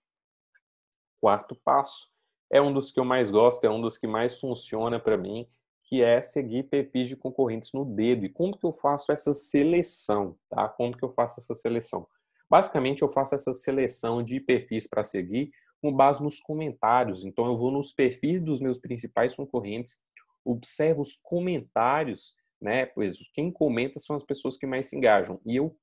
Quarto 1.19 1.57
passo 1.65 2.11
é 2.51 2.61
um 2.61 2.71
dos 2.71 2.91
que 2.91 3.01
eu 3.01 3.05
mais 3.05 3.31
gosto, 3.31 3.65
é 3.65 3.71
um 3.71 3.81
dos 3.81 3.97
que 3.97 4.07
mais 4.07 4.39
funciona 4.39 5.01
para 5.01 5.17
mim, 5.17 5.49
que 5.85 6.03
é 6.03 6.21
seguir 6.21 6.65
perfis 6.65 7.09
de 7.09 7.17
concorrentes 7.17 7.73
no 7.73 7.87
dedo. 7.87 8.27
E 8.27 8.29
como 8.29 8.59
que 8.59 8.67
eu 8.67 8.73
faço 8.75 9.11
essa 9.11 9.33
seleção, 9.33 10.37
tá? 10.51 10.69
Como 10.69 10.95
que 10.95 11.03
eu 11.03 11.11
faço 11.11 11.41
essa 11.41 11.55
seleção? 11.55 12.07
Basicamente, 12.51 13.01
eu 13.01 13.09
faço 13.09 13.35
essa 13.35 13.55
seleção 13.55 14.23
de 14.23 14.39
perfis 14.39 14.87
para 14.87 15.03
seguir 15.03 15.51
com 15.81 15.91
base 15.91 16.23
nos 16.23 16.41
comentários. 16.41 17.25
Então, 17.25 17.47
eu 17.47 17.57
vou 17.57 17.71
nos 17.71 17.91
perfis 17.91 18.43
dos 18.43 18.61
meus 18.61 18.77
principais 18.77 19.35
concorrentes, 19.35 19.99
observo 20.45 21.03
os 21.03 21.17
comentários, 21.17 22.35
né? 22.61 22.87
Pois 22.87 23.17
quem 23.33 23.51
comenta 23.51 23.99
são 23.99 24.17
as 24.17 24.23
pessoas 24.23 24.57
que 24.57 24.67
mais 24.67 24.89
se 24.89 24.97
engajam. 24.97 25.41
E 25.45 25.57
eu 25.57 25.77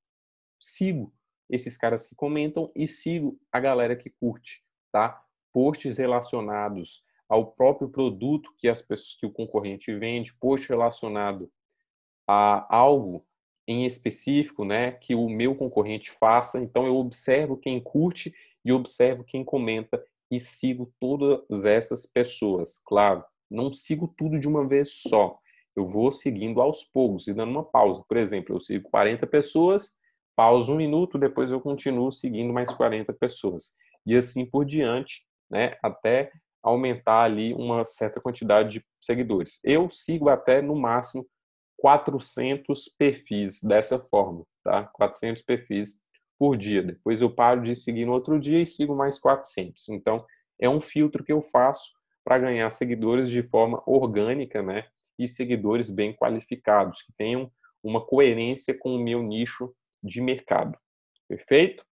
sigo 0.59 1.13
esses 1.49 1.77
caras 1.77 2.07
que 2.07 2.15
comentam 2.15 2.71
e 2.75 2.87
sigo 2.87 3.39
a 3.51 3.59
galera 3.59 3.95
que 3.95 4.09
curte, 4.09 4.63
tá? 4.91 5.25
posts 5.51 5.97
relacionados 5.97 7.03
ao 7.27 7.51
próprio 7.51 7.89
produto 7.89 8.53
que 8.57 8.67
as 8.67 8.81
pessoas 8.81 9.15
que 9.15 9.25
o 9.25 9.31
concorrente 9.31 9.93
vende, 9.93 10.33
post 10.33 10.67
relacionado 10.67 11.51
a 12.27 12.75
algo 12.75 13.25
em 13.67 13.85
específico, 13.85 14.65
né, 14.65 14.91
que 14.93 15.13
o 15.13 15.29
meu 15.29 15.55
concorrente 15.55 16.09
faça. 16.09 16.59
Então 16.59 16.87
eu 16.87 16.95
observo 16.95 17.55
quem 17.55 17.79
curte 17.79 18.33
e 18.65 18.71
observo 18.71 19.23
quem 19.23 19.43
comenta 19.43 20.03
e 20.31 20.39
sigo 20.39 20.91
todas 20.99 21.65
essas 21.65 22.05
pessoas. 22.05 22.79
Claro, 22.83 23.23
não 23.50 23.72
sigo 23.74 24.13
tudo 24.18 24.39
de 24.39 24.48
uma 24.48 24.68
vez 24.68 25.01
só. 25.08 25.38
Eu 25.75 25.86
vou 25.86 26.12
seguindo 26.12 26.62
aos 26.62 26.84
poucos 26.84 27.27
e 27.27 27.34
dando 27.34 27.51
uma 27.51 27.63
pausa. 27.63 28.03
Por 28.08 28.18
exemplo, 28.18 28.56
eu 28.56 28.60
sigo 28.60 28.89
40 28.89 29.25
pessoas, 29.27 29.98
pauso 30.36 30.74
um 30.74 30.77
minuto, 30.77 31.18
depois 31.18 31.51
eu 31.51 31.62
continuo 31.62 32.12
seguindo 32.12 32.53
mais 32.53 32.74
40 32.74 33.13
pessoas. 33.13 33.74
E 34.06 34.15
assim 34.15 34.46
por 34.46 34.65
diante, 34.65 35.25
né, 35.50 35.77
até 35.84 36.32
aumentar 36.62 37.24
ali 37.24 37.53
uma 37.53 37.86
certa 37.86 38.20
quantidade 38.20 38.79
de 38.79 38.86
seguidores. 39.01 39.60
Eu 39.63 39.89
sigo 39.89 40.29
até 40.29 40.62
no 40.62 40.75
máximo 40.75 41.25
400 41.77 42.94
perfis 42.98 43.62
dessa 43.63 43.98
forma, 43.98 44.44
tá? 44.63 44.84
400 44.94 45.41
perfis 45.44 46.00
por 46.38 46.58
dia. 46.58 46.84
Depois 46.84 47.22
eu 47.22 47.34
paro 47.34 47.63
de 47.63 47.75
seguir 47.75 48.06
no 48.06 48.13
outro 48.13 48.39
dia 48.39 48.62
e 48.62 48.65
sigo 48.65 48.96
mais 48.96 49.18
400. 49.20 49.88
Então, 49.89 50.25
é 50.60 50.70
um 50.70 50.82
filtro 50.82 51.24
que 51.24 51.32
eu 51.32 51.41
faço 51.41 51.99
para 52.29 52.38
ganhar 52.38 52.69
seguidores 52.69 53.27
de 53.27 53.41
forma 53.41 53.81
orgânica, 53.88 54.62
né? 54.62 54.88
E 55.17 55.27
seguidores 55.27 55.89
bem 55.89 56.13
qualificados, 56.13 57.01
que 57.01 57.12
tenham 57.12 57.51
uma 57.83 58.05
coerência 58.05 58.77
com 58.77 58.93
o 58.93 59.03
meu 59.03 59.24
nicho 59.24 59.74
de 60.03 60.21
mercado. 60.21 60.77
Perfeito? 61.27 61.83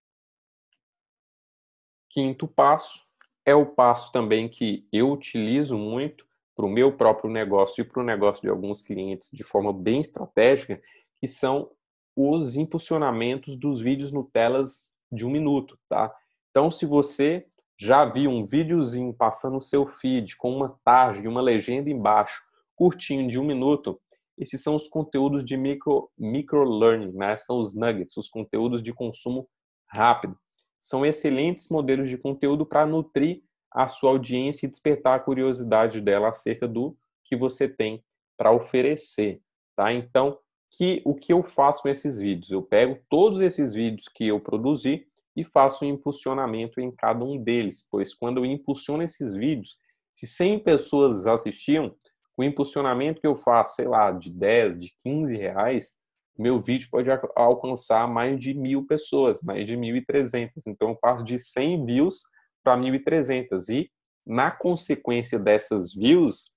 Quinto 2.12 2.48
passo, 2.48 3.08
é 3.44 3.56
o 3.56 3.66
passo 3.66 4.12
também 4.12 4.48
que 4.48 4.88
eu 4.94 5.12
utilizo 5.12 5.76
muito 5.76 6.24
para 6.56 6.68
o 6.68 6.70
meu 6.70 6.96
próprio 6.96 7.32
negócio 7.32 7.82
e 7.82 7.84
para 7.84 8.04
o 8.04 8.06
negócio 8.06 8.44
de 8.44 8.50
alguns 8.50 8.84
clientes 8.84 9.32
de 9.34 9.44
forma 9.44 9.74
bem 9.74 10.02
estratégica, 10.02 10.80
que 11.20 11.28
são 11.28 11.72
os 12.16 12.56
impulsionamentos 12.56 13.58
dos 13.58 13.82
vídeos 13.82 14.12
no 14.12 14.24
telas 14.24 14.94
de 15.12 15.26
um 15.26 15.32
minuto, 15.32 15.80
tá? 15.90 16.16
Então, 16.52 16.70
se 16.70 16.86
você 16.86 17.48
já 17.80 18.06
viu 18.06 18.32
um 18.32 18.44
videozinho 18.44 19.14
passando 19.14 19.54
no 19.54 19.62
seu 19.62 19.86
feed 19.86 20.36
com 20.38 20.56
uma 20.56 20.78
tarde 20.84 21.24
e 21.24 21.28
uma 21.28 21.42
legenda 21.42 21.90
embaixo, 21.90 22.42
curtinho 22.76 23.30
de 23.30 23.40
um 23.40 23.44
minuto, 23.44 24.00
esses 24.38 24.62
são 24.62 24.76
os 24.76 24.88
conteúdos 24.88 25.44
de 25.44 25.58
micro, 25.58 26.10
micro 26.18 26.64
learning, 26.64 27.12
né? 27.12 27.36
São 27.38 27.60
os 27.60 27.76
nuggets, 27.76 28.16
os 28.18 28.30
conteúdos 28.30 28.84
de 28.84 28.94
consumo 28.94 29.48
rápido 29.88 30.38
são 30.80 31.06
excelentes 31.06 31.70
modelos 31.70 32.08
de 32.08 32.18
conteúdo 32.18 32.66
para 32.66 32.86
nutrir 32.86 33.42
a 33.72 33.88
sua 33.88 34.12
audiência 34.12 34.66
e 34.66 34.70
despertar 34.70 35.16
a 35.16 35.20
curiosidade 35.20 36.00
dela 36.00 36.30
acerca 36.30 36.68
do 36.68 36.96
que 37.26 37.36
você 37.36 37.68
tem 37.68 38.04
para 38.38 38.52
oferecer, 38.52 39.42
tá? 39.76 39.92
Então, 39.92 40.38
que 40.78 41.02
o 41.06 41.14
que 41.14 41.34
eu 41.34 41.44
faço 41.44 41.82
com 41.82 41.90
esses 41.90 42.20
vídeos? 42.20 42.52
Eu 42.52 42.62
pego 42.62 43.00
todos 43.10 43.42
esses 43.42 43.74
vídeos 43.74 44.08
que 44.08 44.28
eu 44.28 44.40
produzi 44.40 45.06
e 45.38 45.46
faço 45.46 45.86
um 45.86 45.88
impulsionamento 45.88 46.82
em 46.82 46.92
cada 46.92 47.24
um 47.24 47.38
deles, 47.38 47.88
pois 47.92 48.12
quando 48.16 48.40
eu 48.40 48.46
impulsiono 48.46 49.04
esses 49.04 49.36
vídeos, 49.36 49.78
se 50.12 50.26
100 50.26 50.64
pessoas 50.64 51.28
assistiam, 51.28 51.96
o 52.36 52.44
impulsionamento 52.44 53.22
que 53.22 53.28
eu 53.28 53.36
faço, 53.36 53.76
sei 53.76 53.88
lá, 53.88 54.12
de 54.12 54.32
10, 54.32 54.80
de 54.80 54.96
15 55.04 55.38
reais, 55.38 55.96
meu 56.38 56.60
vídeo 56.60 56.88
pode 56.92 57.10
alcançar 57.36 58.08
mais 58.08 58.40
de 58.40 58.56
mil 58.56 58.86
pessoas, 58.86 59.42
mais 59.44 59.68
de 59.68 59.76
1.300. 59.76 60.52
Então, 60.68 60.90
eu 60.90 60.96
passo 60.96 61.24
de 61.24 61.38
100 61.38 61.86
views 61.86 62.22
para 62.64 62.78
1.300. 62.78 63.70
E, 63.70 63.92
na 64.26 64.52
consequência 64.52 65.40
dessas 65.40 65.94
views, 65.94 66.52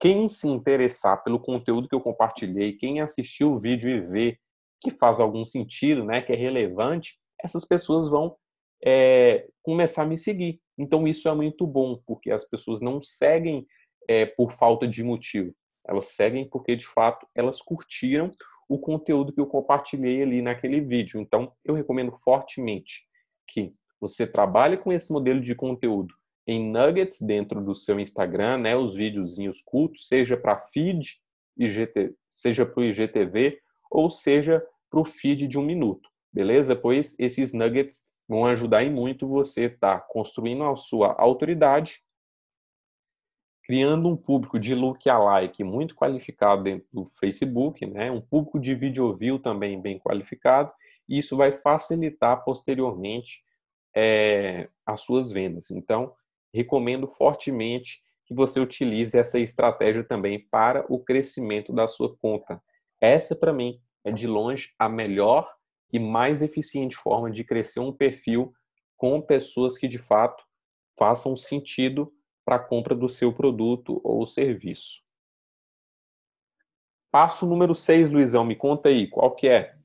quem 0.00 0.28
se 0.28 0.46
interessar 0.46 1.22
pelo 1.24 1.40
conteúdo 1.40 1.88
que 1.88 1.94
eu 1.94 2.00
compartilhei, 2.00 2.74
quem 2.74 3.00
assistiu 3.00 3.52
o 3.52 3.60
vídeo 3.60 3.90
e 3.90 4.00
vê 4.00 4.38
que 4.80 4.90
faz 4.90 5.18
algum 5.18 5.44
sentido, 5.44 6.04
né, 6.04 6.20
que 6.20 6.32
é 6.32 6.36
relevante, 6.36 7.18
essas 7.42 7.64
pessoas 7.64 8.08
vão 8.08 8.36
é, 8.84 9.48
começar 9.62 10.02
a 10.02 10.06
me 10.06 10.16
seguir. 10.16 10.60
Então, 10.76 11.06
isso 11.06 11.28
é 11.28 11.34
muito 11.34 11.66
bom, 11.66 12.00
porque 12.06 12.30
as 12.30 12.44
pessoas 12.44 12.80
não 12.80 13.00
seguem 13.00 13.66
é, 14.08 14.26
por 14.26 14.52
falta 14.52 14.86
de 14.86 15.02
motivo. 15.02 15.54
Elas 15.86 16.06
seguem 16.06 16.48
porque, 16.48 16.76
de 16.76 16.86
fato, 16.86 17.26
elas 17.34 17.60
curtiram 17.60 18.30
o 18.68 18.78
conteúdo 18.78 19.32
que 19.32 19.40
eu 19.40 19.46
compartilhei 19.46 20.22
ali 20.22 20.42
naquele 20.42 20.80
vídeo. 20.80 21.20
Então, 21.20 21.52
eu 21.64 21.74
recomendo 21.74 22.12
fortemente 22.18 23.06
que 23.46 23.74
você 24.00 24.26
trabalhe 24.26 24.76
com 24.76 24.92
esse 24.92 25.12
modelo 25.12 25.40
de 25.40 25.54
conteúdo 25.54 26.14
em 26.46 26.70
nuggets 26.70 27.20
dentro 27.20 27.60
do 27.60 27.74
seu 27.74 28.00
Instagram, 28.00 28.58
né, 28.58 28.76
os 28.76 28.94
videozinhos 28.94 29.60
cultos, 29.60 30.08
seja 30.08 30.34
para 30.34 30.58
feed, 30.72 31.20
IGT, 31.58 32.14
seja 32.34 32.64
para 32.64 32.80
o 32.80 32.84
IGTV 32.84 33.58
ou 33.90 34.08
seja 34.08 34.64
para 34.90 35.00
o 35.00 35.04
feed 35.04 35.46
de 35.46 35.58
um 35.58 35.62
minuto, 35.62 36.08
beleza? 36.38 36.76
Pois 36.76 37.18
esses 37.18 37.52
nuggets 37.52 38.06
vão 38.28 38.46
ajudar 38.46 38.84
em 38.84 38.92
muito 38.92 39.26
você 39.26 39.64
estar 39.64 39.98
tá 39.98 40.06
construindo 40.08 40.62
a 40.62 40.76
sua 40.76 41.12
autoridade 41.18 41.98
criando 43.64 44.08
um 44.08 44.16
público 44.16 44.56
de 44.56 44.72
look-alike 44.72 45.64
muito 45.64 45.96
qualificado 45.96 46.62
dentro 46.62 46.86
do 46.92 47.04
Facebook, 47.04 47.84
né? 47.84 48.08
um 48.08 48.20
público 48.20 48.60
de 48.60 48.72
video 48.74 49.14
view 49.14 49.38
também 49.40 49.82
bem 49.82 49.98
qualificado, 49.98 50.72
e 51.08 51.18
isso 51.18 51.36
vai 51.36 51.50
facilitar 51.50 52.44
posteriormente 52.44 53.42
é, 53.94 54.68
as 54.86 55.00
suas 55.00 55.32
vendas. 55.32 55.70
Então, 55.72 56.14
recomendo 56.54 57.08
fortemente 57.08 58.00
que 58.24 58.34
você 58.34 58.60
utilize 58.60 59.18
essa 59.18 59.40
estratégia 59.40 60.04
também 60.04 60.38
para 60.38 60.86
o 60.88 61.00
crescimento 61.00 61.72
da 61.72 61.86
sua 61.86 62.16
conta. 62.16 62.62
Essa, 63.00 63.34
para 63.34 63.52
mim, 63.52 63.78
é 64.04 64.12
de 64.12 64.26
longe 64.26 64.72
a 64.78 64.88
melhor 64.88 65.57
e 65.92 65.98
mais 65.98 66.42
eficiente 66.42 66.96
forma 66.96 67.30
de 67.30 67.44
crescer 67.44 67.80
um 67.80 67.92
perfil 67.92 68.52
com 68.96 69.20
pessoas 69.20 69.78
que 69.78 69.88
de 69.88 69.98
fato 69.98 70.44
façam 70.98 71.36
sentido 71.36 72.12
para 72.44 72.56
a 72.56 72.58
compra 72.58 72.94
do 72.94 73.08
seu 73.08 73.32
produto 73.32 74.00
ou 74.02 74.26
serviço. 74.26 75.02
Passo 77.10 77.46
número 77.46 77.74
6, 77.74 78.10
Luizão, 78.10 78.44
me 78.44 78.56
conta 78.56 78.88
aí, 78.88 79.06
qual 79.06 79.34
que 79.34 79.48
é? 79.48 79.76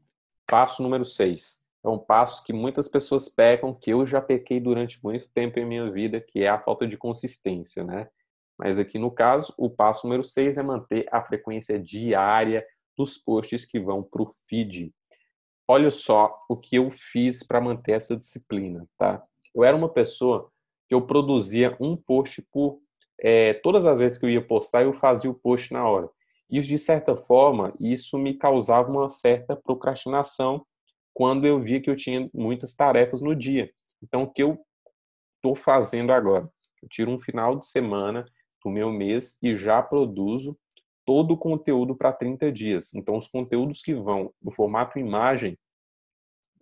Passo 0.45 0.83
número 0.83 1.05
6. 1.05 1.63
É 1.83 1.89
um 1.89 1.99
passo 1.99 2.43
que 2.43 2.53
muitas 2.53 2.87
pessoas 2.87 3.27
pecam, 3.27 3.73
que 3.73 3.91
eu 3.91 4.05
já 4.05 4.21
pequei 4.21 4.59
durante 4.59 5.03
muito 5.03 5.29
tempo 5.29 5.59
em 5.59 5.65
minha 5.65 5.91
vida, 5.91 6.21
que 6.21 6.43
é 6.43 6.47
a 6.47 6.59
falta 6.59 6.87
de 6.87 6.97
consistência, 6.97 7.83
né? 7.83 8.09
Mas 8.57 8.79
aqui 8.79 8.97
no 8.97 9.11
caso, 9.11 9.53
o 9.57 9.69
passo 9.69 10.07
número 10.07 10.23
6 10.23 10.57
é 10.57 10.63
manter 10.63 11.05
a 11.11 11.21
frequência 11.21 11.77
diária 11.79 12.65
dos 12.97 13.17
posts 13.17 13.65
que 13.65 13.79
vão 13.79 14.03
para 14.03 14.21
o 14.21 14.31
feed. 14.47 14.93
Olha 15.73 15.89
só 15.89 16.39
o 16.47 16.55
que 16.55 16.75
eu 16.75 16.91
fiz 16.91 17.41
para 17.41 17.59
manter 17.59 17.93
essa 17.93 18.15
disciplina, 18.15 18.87
tá? 18.95 19.23
Eu 19.55 19.63
era 19.63 19.75
uma 19.75 19.89
pessoa 19.89 20.51
que 20.87 20.93
eu 20.93 21.01
produzia 21.01 21.75
um 21.79 21.97
post 21.97 22.43
por 22.51 22.79
é, 23.19 23.55
todas 23.55 23.87
as 23.87 23.97
vezes 23.97 24.19
que 24.19 24.25
eu 24.27 24.29
ia 24.29 24.45
postar, 24.45 24.83
eu 24.83 24.93
fazia 24.93 25.31
o 25.31 25.33
post 25.33 25.73
na 25.73 25.83
hora. 25.83 26.07
Isso, 26.47 26.67
de 26.67 26.77
certa 26.77 27.17
forma, 27.17 27.73
isso 27.79 28.19
me 28.19 28.35
causava 28.35 28.91
uma 28.91 29.09
certa 29.09 29.55
procrastinação 29.55 30.63
quando 31.11 31.47
eu 31.47 31.59
via 31.59 31.81
que 31.81 31.89
eu 31.89 31.95
tinha 31.95 32.29
muitas 32.31 32.75
tarefas 32.75 33.19
no 33.19 33.35
dia. 33.35 33.71
Então, 34.03 34.21
o 34.21 34.31
que 34.31 34.43
eu 34.43 34.63
estou 35.37 35.55
fazendo 35.55 36.11
agora? 36.11 36.47
Eu 36.83 36.87
tiro 36.87 37.09
um 37.09 37.17
final 37.17 37.57
de 37.57 37.65
semana 37.65 38.23
do 38.63 38.69
meu 38.69 38.91
mês 38.91 39.39
e 39.41 39.55
já 39.55 39.81
produzo 39.81 40.55
todo 41.03 41.33
o 41.33 41.37
conteúdo 41.37 41.95
para 41.95 42.13
30 42.13 42.51
dias. 42.51 42.93
Então, 42.93 43.17
os 43.17 43.27
conteúdos 43.27 43.81
que 43.81 43.95
vão 43.95 44.31
no 44.39 44.51
formato 44.51 44.99
imagem, 44.99 45.57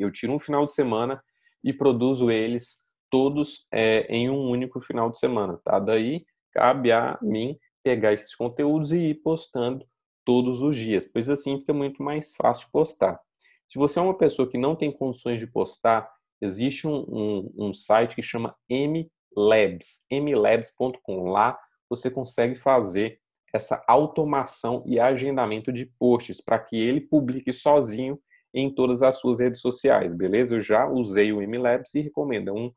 eu 0.02 0.12
tiro 0.12 0.34
um 0.34 0.40
final 0.40 0.66
de 0.66 0.74
semana 0.74 1.22
e 1.64 1.72
produzo 1.74 2.32
eles 2.32 2.84
todos 3.10 3.68
é, 3.72 4.06
em 4.10 4.30
um 4.30 4.50
único 4.50 4.80
final 4.82 5.10
de 5.12 5.20
semana, 5.20 5.60
tá? 5.64 5.80
Daí 5.80 6.26
cabe 6.54 6.92
a 6.92 7.18
mim 7.22 7.58
pegar 7.84 8.14
esses 8.14 8.34
conteúdos 8.36 8.92
e 8.92 9.10
ir 9.10 9.16
postando 9.16 9.86
todos 10.26 10.62
os 10.62 10.76
dias, 10.76 11.06
pois 11.06 11.30
assim 11.30 11.60
fica 11.60 11.74
muito 11.74 12.02
mais 12.02 12.36
fácil 12.36 12.70
postar. 12.72 13.20
Se 13.68 13.78
você 13.78 14.00
é 14.00 14.02
uma 14.02 14.18
pessoa 14.18 14.50
que 14.50 14.58
não 14.58 14.76
tem 14.76 14.92
condições 14.92 15.40
de 15.40 15.48
postar, 15.48 16.10
existe 16.42 16.88
um, 16.88 17.06
um, 17.08 17.54
um 17.58 17.74
site 17.74 18.16
que 18.16 18.22
chama 18.22 18.56
mlabs, 18.70 20.06
mlabs.com. 20.12 21.30
Lá 21.30 21.58
você 21.90 22.10
consegue 22.10 22.56
fazer 22.56 23.20
essa 23.54 23.84
automação 23.88 24.84
e 24.86 25.00
agendamento 25.00 25.72
de 25.72 25.86
posts 26.00 26.42
para 26.42 26.60
que 26.60 26.78
ele 26.78 27.02
publique 27.02 27.52
sozinho 27.52 28.20
em 28.54 28.74
todas 28.74 29.02
as 29.02 29.18
suas 29.20 29.40
redes 29.40 29.62
sociais, 29.62 30.14
beleza? 30.14 30.56
Eu 30.56 30.62
já 30.62 30.88
usei 30.88 31.32
o 31.32 31.42
MLabs 31.42 31.94
e 31.96 32.02
recomendo. 32.02 32.50
É 32.50 32.54
um, 32.54 32.72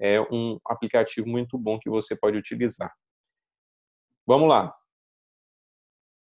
é 0.00 0.20
um 0.20 0.58
aplicativo 0.66 1.28
muito 1.28 1.58
bom 1.58 1.78
que 1.78 1.90
você 1.90 2.16
pode 2.16 2.38
utilizar. 2.38 2.92
Vamos 4.26 4.48
lá. 4.48 4.74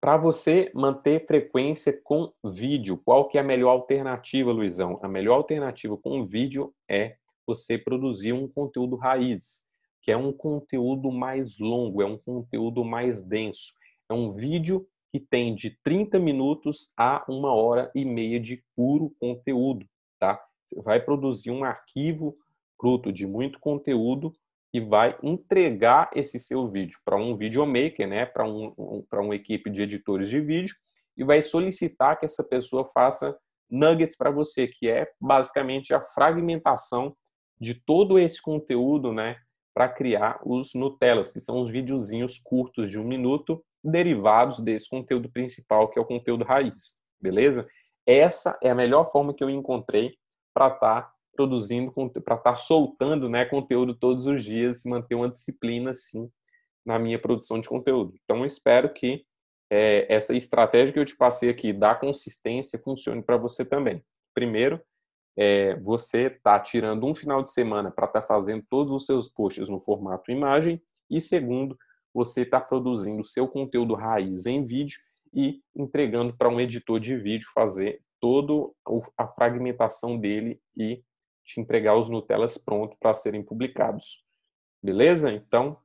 Para 0.01 0.15
você 0.15 0.71
manter 0.73 1.25
frequência 1.27 1.99
com 2.01 2.31
vídeo, 2.45 2.97
qual 3.03 3.27
que 3.27 3.37
é 3.37 3.41
a 3.41 3.43
melhor 3.43 3.71
alternativa, 3.71 4.51
Luizão? 4.51 4.97
A 5.03 5.09
melhor 5.09 5.35
alternativa 5.35 5.97
com 5.97 6.23
vídeo 6.23 6.73
é 6.89 7.17
você 7.45 7.77
produzir 7.77 8.31
um 8.31 8.47
conteúdo 8.47 8.95
raiz, 8.95 9.67
que 10.01 10.11
é 10.11 10.15
um 10.15 10.31
conteúdo 10.31 11.11
mais 11.11 11.59
longo, 11.59 12.01
é 12.01 12.05
um 12.05 12.17
conteúdo 12.17 12.85
mais 12.85 13.21
denso. 13.21 13.73
É 14.09 14.13
um 14.13 14.33
vídeo 14.33 14.87
que 15.11 15.19
tem 15.19 15.55
de 15.55 15.77
30 15.83 16.19
minutos 16.19 16.93
a 16.97 17.25
uma 17.27 17.53
hora 17.53 17.91
e 17.95 18.05
meia 18.05 18.39
de 18.39 18.63
puro 18.75 19.11
conteúdo, 19.19 19.85
tá? 20.19 20.39
Você 20.65 20.81
vai 20.81 20.99
produzir 20.99 21.51
um 21.51 21.63
arquivo 21.63 22.37
fruto 22.79 23.11
de 23.11 23.25
muito 23.25 23.59
conteúdo 23.59 24.33
e 24.73 24.79
vai 24.79 25.17
entregar 25.23 26.11
esse 26.13 26.39
seu 26.39 26.69
vídeo 26.69 26.99
para 27.03 27.17
um 27.17 27.35
videomaker, 27.35 28.07
né, 28.07 28.25
para 28.25 28.45
um, 28.45 28.73
um, 28.77 29.03
para 29.09 29.21
uma 29.21 29.35
equipe 29.35 29.69
de 29.69 29.81
editores 29.81 30.29
de 30.29 30.39
vídeo 30.39 30.75
e 31.17 31.23
vai 31.23 31.41
solicitar 31.41 32.17
que 32.19 32.25
essa 32.25 32.43
pessoa 32.43 32.89
faça 32.93 33.35
nuggets 33.69 34.15
para 34.15 34.31
você, 34.31 34.67
que 34.67 34.87
é 34.89 35.11
basicamente 35.19 35.93
a 35.93 36.01
fragmentação 36.01 37.15
de 37.59 37.73
todo 37.73 38.17
esse 38.17 38.41
conteúdo, 38.41 39.11
né, 39.11 39.37
para 39.73 39.89
criar 39.89 40.39
os 40.45 40.73
Nutellas, 40.73 41.31
que 41.31 41.39
são 41.39 41.59
os 41.59 41.69
videozinhos 41.69 42.39
curtos 42.39 42.89
de 42.89 42.99
um 42.99 43.03
minuto 43.03 43.63
derivados 43.83 44.59
desse 44.59 44.89
conteúdo 44.89 45.29
principal, 45.31 45.89
que 45.89 45.97
é 45.97 46.01
o 46.01 46.05
conteúdo 46.05 46.43
raiz, 46.43 46.99
beleza? 47.19 47.67
Essa 48.05 48.57
é 48.61 48.69
a 48.69 48.75
melhor 48.75 49.11
forma 49.11 49.33
que 49.33 49.43
eu 49.43 49.49
encontrei 49.49 50.17
para 50.53 50.67
estar 50.67 51.01
tá 51.01 51.13
produzindo, 51.35 51.91
para 51.91 52.35
estar 52.35 52.37
tá 52.37 52.55
soltando 52.55 53.29
né, 53.29 53.45
conteúdo 53.45 53.95
todos 53.95 54.25
os 54.25 54.43
dias 54.43 54.83
e 54.83 54.89
manter 54.89 55.15
uma 55.15 55.29
disciplina, 55.29 55.91
assim, 55.91 56.29
na 56.85 56.99
minha 56.99 57.19
produção 57.19 57.59
de 57.59 57.69
conteúdo. 57.69 58.13
Então, 58.23 58.39
eu 58.39 58.45
espero 58.45 58.91
que 58.91 59.25
é, 59.69 60.13
essa 60.13 60.35
estratégia 60.35 60.91
que 60.91 60.99
eu 60.99 61.05
te 61.05 61.15
passei 61.15 61.49
aqui 61.49 61.71
da 61.71 61.93
consistência 61.93 62.79
funcione 62.79 63.21
para 63.21 63.37
você 63.37 63.63
também. 63.63 64.03
Primeiro, 64.33 64.81
é, 65.37 65.75
você 65.75 66.23
está 66.23 66.59
tirando 66.59 67.05
um 67.05 67.13
final 67.13 67.43
de 67.43 67.51
semana 67.51 67.91
para 67.91 68.07
estar 68.07 68.21
tá 68.21 68.27
fazendo 68.27 68.65
todos 68.69 68.91
os 68.91 69.05
seus 69.05 69.27
posts 69.27 69.69
no 69.69 69.79
formato 69.79 70.31
imagem. 70.31 70.81
E 71.09 71.21
segundo, 71.21 71.77
você 72.13 72.41
está 72.41 72.59
produzindo 72.59 73.23
seu 73.23 73.47
conteúdo 73.47 73.93
raiz 73.93 74.45
em 74.45 74.65
vídeo 74.65 74.99
e 75.33 75.61
entregando 75.75 76.35
para 76.35 76.49
um 76.49 76.59
editor 76.59 76.99
de 76.99 77.15
vídeo 77.15 77.47
fazer 77.53 78.01
toda 78.19 78.71
a 79.17 79.27
fragmentação 79.27 80.17
dele 80.17 80.61
e 80.75 81.03
te 81.45 81.59
entregar 81.59 81.95
os 81.95 82.09
Nutellas 82.09 82.57
prontos 82.57 82.97
para 82.99 83.13
serem 83.13 83.43
publicados. 83.43 84.23
Beleza? 84.81 85.31
Então, 85.31 85.77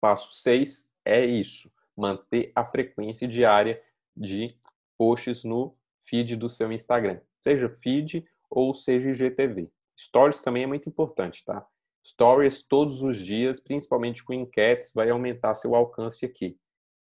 passo 0.00 0.34
6 0.34 0.90
é 1.04 1.24
isso: 1.24 1.72
manter 1.96 2.52
a 2.54 2.64
frequência 2.64 3.26
diária 3.26 3.82
de 4.16 4.58
posts 4.98 5.44
no 5.44 5.76
feed 6.08 6.36
do 6.36 6.48
seu 6.48 6.72
Instagram, 6.72 7.20
seja 7.40 7.68
feed 7.82 8.26
ou 8.50 8.72
seja 8.72 9.10
IGTV. 9.10 9.70
Stories 9.98 10.42
também 10.42 10.64
é 10.64 10.66
muito 10.66 10.88
importante, 10.88 11.44
tá? 11.44 11.66
Stories 12.06 12.62
todos 12.62 13.02
os 13.02 13.16
dias, 13.16 13.58
principalmente 13.58 14.22
com 14.22 14.32
enquetes, 14.32 14.92
vai 14.94 15.10
aumentar 15.10 15.54
seu 15.54 15.74
alcance 15.74 16.24
aqui. 16.24 16.56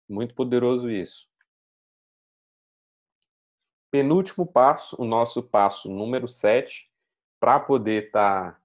Muito 0.09 0.35
poderoso 0.35 0.91
isso. 0.91 1.29
Penúltimo 3.91 4.47
passo, 4.47 5.01
o 5.01 5.05
nosso 5.05 5.43
passo 5.43 5.93
número 5.93 6.27
7, 6.27 6.91
para 7.39 7.61
poder 7.61 8.07
estar 8.07 8.53
tá 8.53 8.61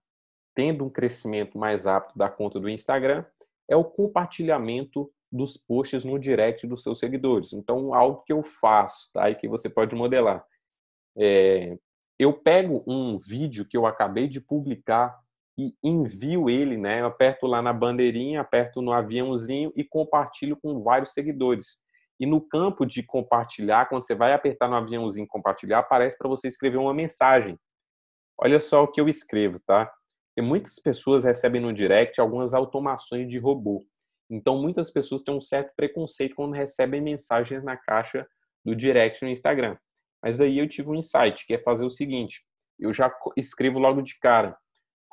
tendo 0.56 0.86
um 0.86 0.90
crescimento 0.90 1.58
mais 1.58 1.84
rápido 1.84 2.18
da 2.18 2.30
conta 2.30 2.62
do 2.62 2.70
Instagram, 2.70 3.26
é 3.68 3.76
o 3.76 3.84
compartilhamento 3.84 5.12
dos 5.30 5.58
posts 5.58 6.06
no 6.06 6.18
direct 6.18 6.66
dos 6.66 6.82
seus 6.82 7.00
seguidores. 7.00 7.52
Então, 7.52 7.94
algo 7.94 8.24
que 8.24 8.32
eu 8.32 8.42
faço, 8.42 9.12
tá? 9.12 9.30
E 9.30 9.36
que 9.36 9.50
você 9.50 9.70
pode 9.70 9.96
modelar. 9.96 10.46
É, 11.18 11.78
eu 12.18 12.32
pego 12.32 12.84
um 12.88 13.18
vídeo 13.18 13.66
que 13.68 13.76
eu 13.76 13.86
acabei 13.86 14.30
de 14.30 14.40
publicar 14.40 15.22
e 15.58 15.74
envio 15.84 16.50
ele, 16.50 16.78
né? 16.78 17.02
Eu 17.02 17.08
aperto 17.08 17.46
lá 17.46 17.62
na 17.62 17.74
bandeirinha, 17.74 18.42
aperto 18.42 18.82
no 18.82 18.92
aviãozinho 18.92 19.72
e 19.76 19.84
compartilho 19.84 20.58
com 20.58 20.82
vários 20.82 21.14
seguidores. 21.14 21.82
E 22.20 22.26
no 22.26 22.40
campo 22.40 22.86
de 22.86 23.04
compartilhar, 23.04 23.90
quando 23.90 24.06
você 24.06 24.16
vai 24.16 24.34
apertar 24.34 24.68
no 24.68 24.76
aviãozinho 24.76 25.28
compartilhar, 25.28 25.80
aparece 25.80 26.18
para 26.18 26.30
você 26.30 26.48
escrever 26.48 26.78
uma 26.78 26.94
mensagem. 26.94 27.60
Olha 28.38 28.60
só 28.60 28.84
o 28.84 28.88
que 28.88 29.02
eu 29.02 29.10
escrevo, 29.10 29.60
tá? 29.66 29.92
E 30.38 30.42
muitas 30.42 30.76
pessoas 30.76 31.24
recebem 31.24 31.62
no 31.62 31.74
direct 31.74 32.22
algumas 32.22 32.54
automações 32.54 33.28
de 33.28 33.38
robô. 33.38 33.84
Então, 34.30 34.62
muitas 34.62 34.90
pessoas 34.90 35.24
têm 35.24 35.36
um 35.36 35.42
certo 35.42 35.74
preconceito 35.76 36.36
quando 36.36 36.54
recebem 36.54 37.02
mensagens 37.02 37.64
na 37.64 37.76
caixa 37.76 38.26
do 38.64 38.76
direct 38.76 39.24
no 39.24 39.30
Instagram. 39.30 39.76
Mas 40.24 40.40
aí 40.40 40.60
eu 40.60 40.70
tive 40.70 40.90
um 40.90 40.96
insight, 40.96 41.46
que 41.46 41.54
é 41.54 41.58
fazer 41.58 41.84
o 41.84 41.90
seguinte: 41.90 42.44
eu 42.80 42.94
já 42.94 43.12
escrevo 43.36 43.80
logo 43.80 44.02
de 44.02 44.18
cara 44.20 44.56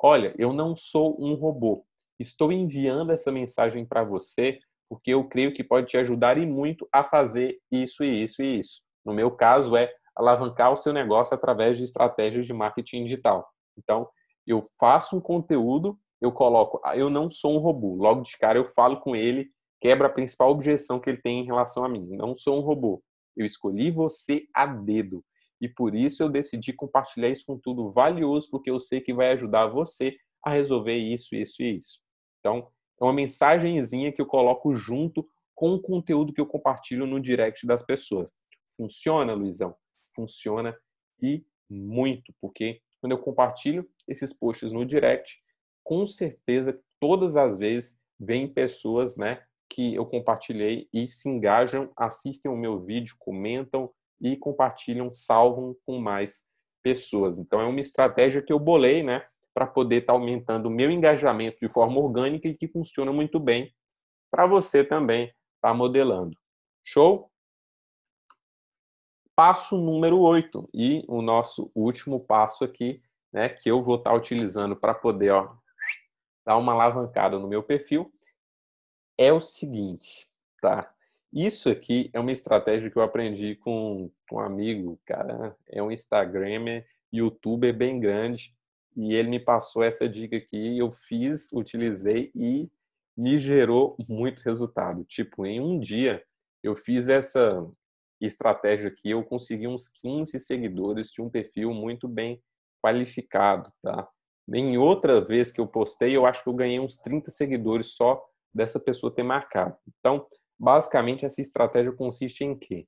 Olha, 0.01 0.33
eu 0.37 0.53
não 0.53 0.75
sou 0.75 1.17
um 1.19 1.33
robô. 1.35 1.85
Estou 2.17 2.51
enviando 2.51 3.11
essa 3.11 3.31
mensagem 3.31 3.85
para 3.85 4.03
você 4.03 4.59
porque 4.89 5.13
eu 5.13 5.23
creio 5.27 5.53
que 5.53 5.63
pode 5.63 5.87
te 5.87 5.97
ajudar 5.97 6.37
e 6.37 6.45
muito 6.45 6.87
a 6.91 7.03
fazer 7.03 7.59
isso 7.71 8.03
e 8.03 8.23
isso 8.23 8.41
e 8.41 8.59
isso. 8.59 8.81
No 9.05 9.13
meu 9.13 9.29
caso 9.29 9.75
é 9.75 9.93
alavancar 10.15 10.71
o 10.71 10.77
seu 10.77 10.91
negócio 10.91 11.35
através 11.35 11.77
de 11.77 11.83
estratégias 11.83 12.47
de 12.47 12.53
marketing 12.53 13.03
digital. 13.03 13.47
Então, 13.77 14.09
eu 14.47 14.67
faço 14.79 15.17
um 15.17 15.21
conteúdo, 15.21 15.97
eu 16.19 16.31
coloco, 16.31 16.81
ah, 16.83 16.97
eu 16.97 17.09
não 17.09 17.29
sou 17.29 17.55
um 17.55 17.59
robô. 17.59 17.95
Logo 17.95 18.21
de 18.21 18.35
cara 18.37 18.57
eu 18.57 18.65
falo 18.65 18.99
com 18.99 19.15
ele, 19.15 19.49
quebra 19.79 20.07
a 20.07 20.11
principal 20.11 20.49
objeção 20.49 20.99
que 20.99 21.09
ele 21.09 21.21
tem 21.21 21.41
em 21.41 21.45
relação 21.45 21.85
a 21.85 21.89
mim. 21.89 22.07
Não 22.11 22.33
sou 22.33 22.57
um 22.57 22.61
robô. 22.61 23.01
Eu 23.37 23.45
escolhi 23.45 23.91
você 23.91 24.45
a 24.53 24.65
dedo. 24.65 25.23
E 25.61 25.67
por 25.67 25.95
isso 25.95 26.23
eu 26.23 26.29
decidi 26.29 26.73
compartilhar 26.73 27.29
isso 27.29 27.45
com 27.45 27.57
tudo 27.57 27.89
valioso, 27.89 28.49
porque 28.49 28.69
eu 28.69 28.79
sei 28.79 29.01
que 29.01 29.13
vai 29.13 29.31
ajudar 29.31 29.67
você 29.67 30.17
a 30.43 30.51
resolver 30.51 30.95
isso, 30.95 31.35
isso 31.35 31.61
e 31.61 31.77
isso. 31.77 31.99
Então, 32.39 32.69
é 32.99 33.03
uma 33.03 33.13
mensagenzinha 33.13 34.11
que 34.11 34.21
eu 34.21 34.25
coloco 34.25 34.73
junto 34.73 35.27
com 35.53 35.73
o 35.73 35.81
conteúdo 35.81 36.33
que 36.33 36.39
eu 36.39 36.45
compartilho 36.45 37.05
no 37.05 37.19
direct 37.19 37.67
das 37.67 37.83
pessoas. 37.83 38.33
Funciona, 38.75 39.33
Luizão? 39.33 39.75
Funciona 40.15 40.77
e 41.21 41.45
muito, 41.69 42.33
porque 42.39 42.81
quando 42.99 43.11
eu 43.11 43.19
compartilho 43.19 43.89
esses 44.07 44.33
posts 44.33 44.71
no 44.71 44.85
direct, 44.85 45.41
com 45.83 46.05
certeza, 46.05 46.79
todas 46.99 47.35
as 47.35 47.57
vezes, 47.57 47.99
vem 48.19 48.47
pessoas, 48.47 49.17
né, 49.17 49.43
que 49.69 49.95
eu 49.95 50.05
compartilhei 50.05 50.89
e 50.91 51.07
se 51.07 51.29
engajam, 51.29 51.91
assistem 51.95 52.51
o 52.51 52.57
meu 52.57 52.79
vídeo, 52.79 53.15
comentam, 53.19 53.91
e 54.21 54.35
compartilham, 54.37 55.13
salvam 55.13 55.75
com 55.85 55.99
mais 55.99 56.47
pessoas. 56.83 57.37
Então 57.37 57.59
é 57.59 57.65
uma 57.65 57.79
estratégia 57.79 58.41
que 58.41 58.51
eu 58.51 58.59
bolei, 58.59 59.03
né, 59.03 59.25
para 59.53 59.67
poder 59.67 59.97
estar 59.97 60.13
tá 60.13 60.19
aumentando 60.19 60.67
o 60.67 60.71
meu 60.71 60.89
engajamento 60.89 61.57
de 61.59 61.69
forma 61.69 61.99
orgânica 61.99 62.47
e 62.47 62.55
que 62.55 62.67
funciona 62.67 63.11
muito 63.11 63.39
bem 63.39 63.73
para 64.31 64.45
você 64.45 64.83
também 64.83 65.25
estar 65.25 65.69
tá 65.69 65.73
modelando. 65.73 66.37
Show? 66.83 67.31
Passo 69.35 69.77
número 69.77 70.19
8 70.19 70.69
e 70.73 71.03
o 71.07 71.21
nosso 71.21 71.71
último 71.73 72.19
passo 72.19 72.63
aqui, 72.63 73.01
né, 73.31 73.49
que 73.49 73.69
eu 73.69 73.81
vou 73.81 73.95
estar 73.95 74.11
tá 74.11 74.15
utilizando 74.15 74.75
para 74.75 74.93
poder, 74.93 75.31
ó, 75.31 75.55
dar 76.45 76.57
uma 76.57 76.73
alavancada 76.73 77.39
no 77.39 77.47
meu 77.47 77.63
perfil, 77.63 78.11
é 79.17 79.31
o 79.31 79.39
seguinte, 79.39 80.29
tá? 80.61 80.93
Isso 81.31 81.69
aqui 81.69 82.09
é 82.11 82.19
uma 82.19 82.31
estratégia 82.31 82.89
que 82.89 82.97
eu 82.97 83.03
aprendi 83.03 83.55
com 83.55 84.11
um 84.31 84.39
amigo, 84.39 84.99
cara, 85.05 85.55
é 85.67 85.81
um 85.81 85.91
Instagramer, 85.91 86.87
youtuber 87.13 87.75
bem 87.75 87.99
grande, 87.99 88.55
e 88.95 89.13
ele 89.13 89.29
me 89.29 89.39
passou 89.39 89.83
essa 89.83 90.09
dica 90.09 90.37
aqui, 90.37 90.77
eu 90.77 90.91
fiz, 90.91 91.51
utilizei 91.53 92.31
e 92.35 92.69
me 93.15 93.37
gerou 93.37 93.95
muito 94.07 94.41
resultado. 94.41 95.03
Tipo, 95.05 95.45
em 95.45 95.61
um 95.61 95.79
dia 95.79 96.23
eu 96.63 96.75
fiz 96.75 97.07
essa 97.07 97.65
estratégia 98.19 98.87
aqui, 98.87 99.11
eu 99.11 99.23
consegui 99.23 99.67
uns 99.67 99.87
15 99.87 100.39
seguidores 100.39 101.11
de 101.11 101.21
um 101.21 101.29
perfil 101.29 101.73
muito 101.73 102.07
bem 102.07 102.41
qualificado, 102.83 103.71
tá? 103.81 104.07
Em 104.51 104.77
outra 104.77 105.21
vez 105.21 105.51
que 105.51 105.61
eu 105.61 105.67
postei, 105.67 106.15
eu 106.15 106.25
acho 106.25 106.43
que 106.43 106.49
eu 106.49 106.53
ganhei 106.53 106.79
uns 106.79 106.97
30 106.97 107.29
seguidores 107.29 107.93
só 107.95 108.21
dessa 108.53 108.79
pessoa 108.79 109.13
ter 109.13 109.23
marcado. 109.23 109.77
Então, 109.99 110.25
basicamente, 110.59 111.25
essa 111.25 111.41
estratégia 111.41 111.91
consiste 111.91 112.43
em 112.43 112.57
quê? 112.57 112.87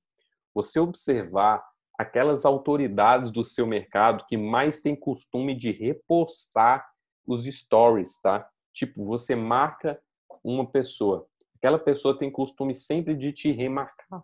Você 0.54 0.80
observar 0.80 1.64
aquelas 1.98 2.46
autoridades 2.46 3.32
do 3.32 3.46
seu 3.46 3.66
mercado 3.66 4.26
que 4.28 4.36
mais 4.36 4.82
têm 4.82 4.96
costume 4.96 5.56
de 5.56 5.72
repostar 5.72 6.86
os 7.26 7.46
stories, 7.46 8.20
tá? 8.20 8.50
Tipo, 8.74 9.06
você 9.06 9.36
marca 9.36 10.02
uma 10.44 10.66
pessoa, 10.66 11.28
aquela 11.56 11.78
pessoa 11.78 12.18
tem 12.18 12.32
costume 12.32 12.74
sempre 12.74 13.16
de 13.16 13.32
te 13.32 13.52
remarcar, 13.52 14.24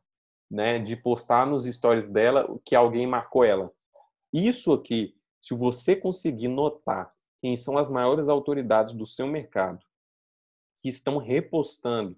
né? 0.49 0.79
De 0.79 0.95
postar 0.95 1.45
nos 1.45 1.65
stories 1.65 2.10
dela 2.10 2.47
que 2.65 2.75
alguém 2.75 3.05
marcou 3.05 3.43
ela. 3.43 3.71
Isso 4.33 4.73
aqui, 4.73 5.15
se 5.41 5.53
você 5.53 5.95
conseguir 5.95 6.47
notar 6.47 7.13
quem 7.39 7.55
são 7.55 7.77
as 7.77 7.89
maiores 7.89 8.27
autoridades 8.27 8.93
do 8.93 9.05
seu 9.05 9.27
mercado 9.27 9.79
que 10.79 10.89
estão 10.89 11.17
repostando 11.17 12.17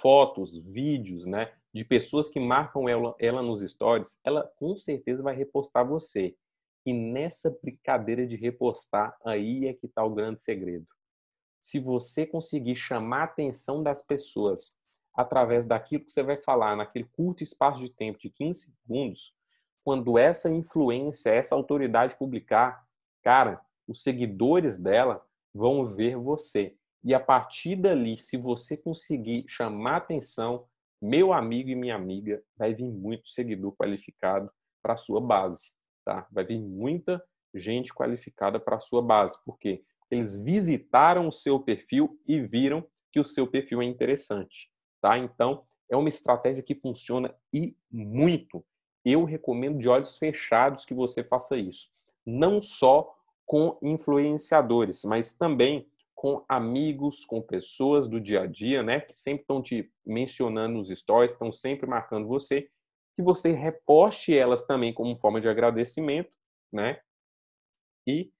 fotos, 0.00 0.56
vídeos, 0.56 1.26
né, 1.26 1.52
de 1.72 1.84
pessoas 1.84 2.28
que 2.28 2.40
marcam 2.40 2.88
ela, 2.88 3.14
ela 3.18 3.42
nos 3.42 3.60
stories, 3.60 4.18
ela 4.24 4.42
com 4.56 4.76
certeza 4.76 5.22
vai 5.22 5.34
repostar 5.34 5.86
você. 5.86 6.34
E 6.84 6.92
nessa 6.92 7.50
brincadeira 7.62 8.26
de 8.26 8.36
repostar, 8.36 9.16
aí 9.24 9.66
é 9.66 9.74
que 9.74 9.86
está 9.86 10.04
o 10.04 10.14
grande 10.14 10.40
segredo. 10.40 10.86
Se 11.60 11.80
você 11.80 12.24
conseguir 12.24 12.76
chamar 12.76 13.20
a 13.20 13.24
atenção 13.24 13.82
das 13.82 14.00
pessoas 14.00 14.76
através 15.12 15.66
daquilo 15.66 16.04
que 16.04 16.12
você 16.12 16.22
vai 16.22 16.36
falar 16.36 16.76
naquele 16.76 17.06
curto 17.06 17.42
espaço 17.42 17.80
de 17.80 17.90
tempo 17.90 18.18
de 18.18 18.30
15 18.30 18.72
segundos, 18.72 19.34
quando 19.82 20.18
essa 20.18 20.50
influência, 20.50 21.30
essa 21.30 21.54
autoridade 21.54 22.16
publicar, 22.16 22.86
cara, 23.22 23.60
os 23.86 24.02
seguidores 24.02 24.78
dela 24.78 25.24
vão 25.54 25.86
ver 25.86 26.16
você. 26.16 26.76
E 27.06 27.14
a 27.14 27.20
partir 27.20 27.76
dali, 27.76 28.16
se 28.16 28.36
você 28.36 28.76
conseguir 28.76 29.44
chamar 29.46 29.98
atenção, 29.98 30.66
meu 31.00 31.32
amigo 31.32 31.70
e 31.70 31.76
minha 31.76 31.94
amiga, 31.94 32.42
vai 32.56 32.74
vir 32.74 32.92
muito 32.92 33.28
seguidor 33.28 33.76
qualificado 33.76 34.50
para 34.82 34.94
a 34.94 34.96
sua 34.96 35.20
base, 35.20 35.70
tá? 36.04 36.26
Vai 36.32 36.44
vir 36.44 36.58
muita 36.58 37.22
gente 37.54 37.94
qualificada 37.94 38.58
para 38.58 38.74
a 38.74 38.80
sua 38.80 39.00
base, 39.00 39.38
porque 39.44 39.84
eles 40.10 40.36
visitaram 40.36 41.28
o 41.28 41.32
seu 41.32 41.60
perfil 41.60 42.20
e 42.26 42.40
viram 42.40 42.84
que 43.12 43.20
o 43.20 43.24
seu 43.24 43.46
perfil 43.46 43.80
é 43.82 43.84
interessante, 43.84 44.68
tá? 45.00 45.16
Então, 45.16 45.64
é 45.88 45.96
uma 45.96 46.08
estratégia 46.08 46.60
que 46.60 46.74
funciona 46.74 47.32
e 47.54 47.76
muito. 47.88 48.64
Eu 49.04 49.22
recomendo 49.22 49.78
de 49.78 49.88
olhos 49.88 50.18
fechados 50.18 50.84
que 50.84 50.92
você 50.92 51.22
faça 51.22 51.56
isso. 51.56 51.88
Não 52.26 52.60
só 52.60 53.16
com 53.44 53.78
influenciadores, 53.80 55.04
mas 55.04 55.34
também 55.34 55.88
com 56.16 56.42
amigos, 56.48 57.26
com 57.26 57.42
pessoas 57.42 58.08
do 58.08 58.18
dia 58.18 58.42
a 58.42 58.46
dia, 58.46 58.82
né, 58.82 59.00
que 59.00 59.14
sempre 59.14 59.42
estão 59.42 59.62
te 59.62 59.92
mencionando 60.04 60.78
nos 60.78 60.88
stories, 60.88 61.32
estão 61.32 61.52
sempre 61.52 61.86
marcando 61.86 62.26
você, 62.26 62.70
que 63.14 63.22
você 63.22 63.52
reposte 63.52 64.36
elas 64.36 64.66
também 64.66 64.94
como 64.94 65.14
forma 65.14 65.40
de 65.40 65.48
agradecimento, 65.48 66.30
né? 66.72 66.98
E 68.06 68.32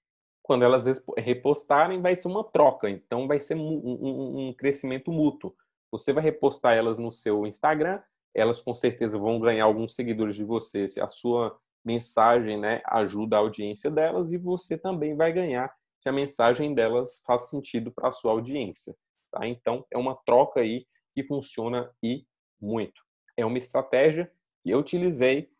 quando 0.42 0.64
elas 0.64 0.84
repostarem, 1.18 2.00
vai 2.00 2.14
ser 2.14 2.28
uma 2.28 2.44
troca, 2.44 2.88
então 2.88 3.26
vai 3.26 3.40
ser 3.40 3.56
um, 3.56 3.60
um, 3.60 4.48
um 4.48 4.54
crescimento 4.54 5.10
mútuo. 5.10 5.54
Você 5.90 6.12
vai 6.12 6.22
repostar 6.22 6.74
elas 6.74 6.98
no 6.98 7.10
seu 7.10 7.46
Instagram, 7.46 8.00
elas 8.34 8.60
com 8.60 8.74
certeza 8.74 9.18
vão 9.18 9.40
ganhar 9.40 9.64
alguns 9.64 9.94
seguidores 9.94 10.36
de 10.36 10.44
você 10.44 10.86
se 10.86 11.00
a 11.00 11.08
sua 11.08 11.58
mensagem 11.84 12.58
né, 12.58 12.80
ajuda 12.86 13.36
a 13.36 13.40
audiência 13.40 13.90
delas 13.90 14.32
e 14.32 14.38
você 14.38 14.76
também 14.76 15.16
vai 15.16 15.32
ganhar 15.32 15.74
se 16.06 16.10
a 16.10 16.12
mensagem 16.12 16.72
delas 16.72 17.20
faz 17.26 17.48
sentido 17.48 17.90
para 17.90 18.10
a 18.10 18.12
sua 18.12 18.30
audiência. 18.30 18.96
Tá? 19.32 19.44
Então, 19.48 19.84
é 19.90 19.98
uma 19.98 20.14
troca 20.14 20.60
aí 20.60 20.86
que 21.12 21.24
funciona 21.24 21.90
e 22.00 22.24
muito. 22.60 23.02
É 23.36 23.44
uma 23.44 23.58
estratégia 23.58 24.30
que 24.62 24.70
eu 24.70 24.78
utilizei, 24.78 25.50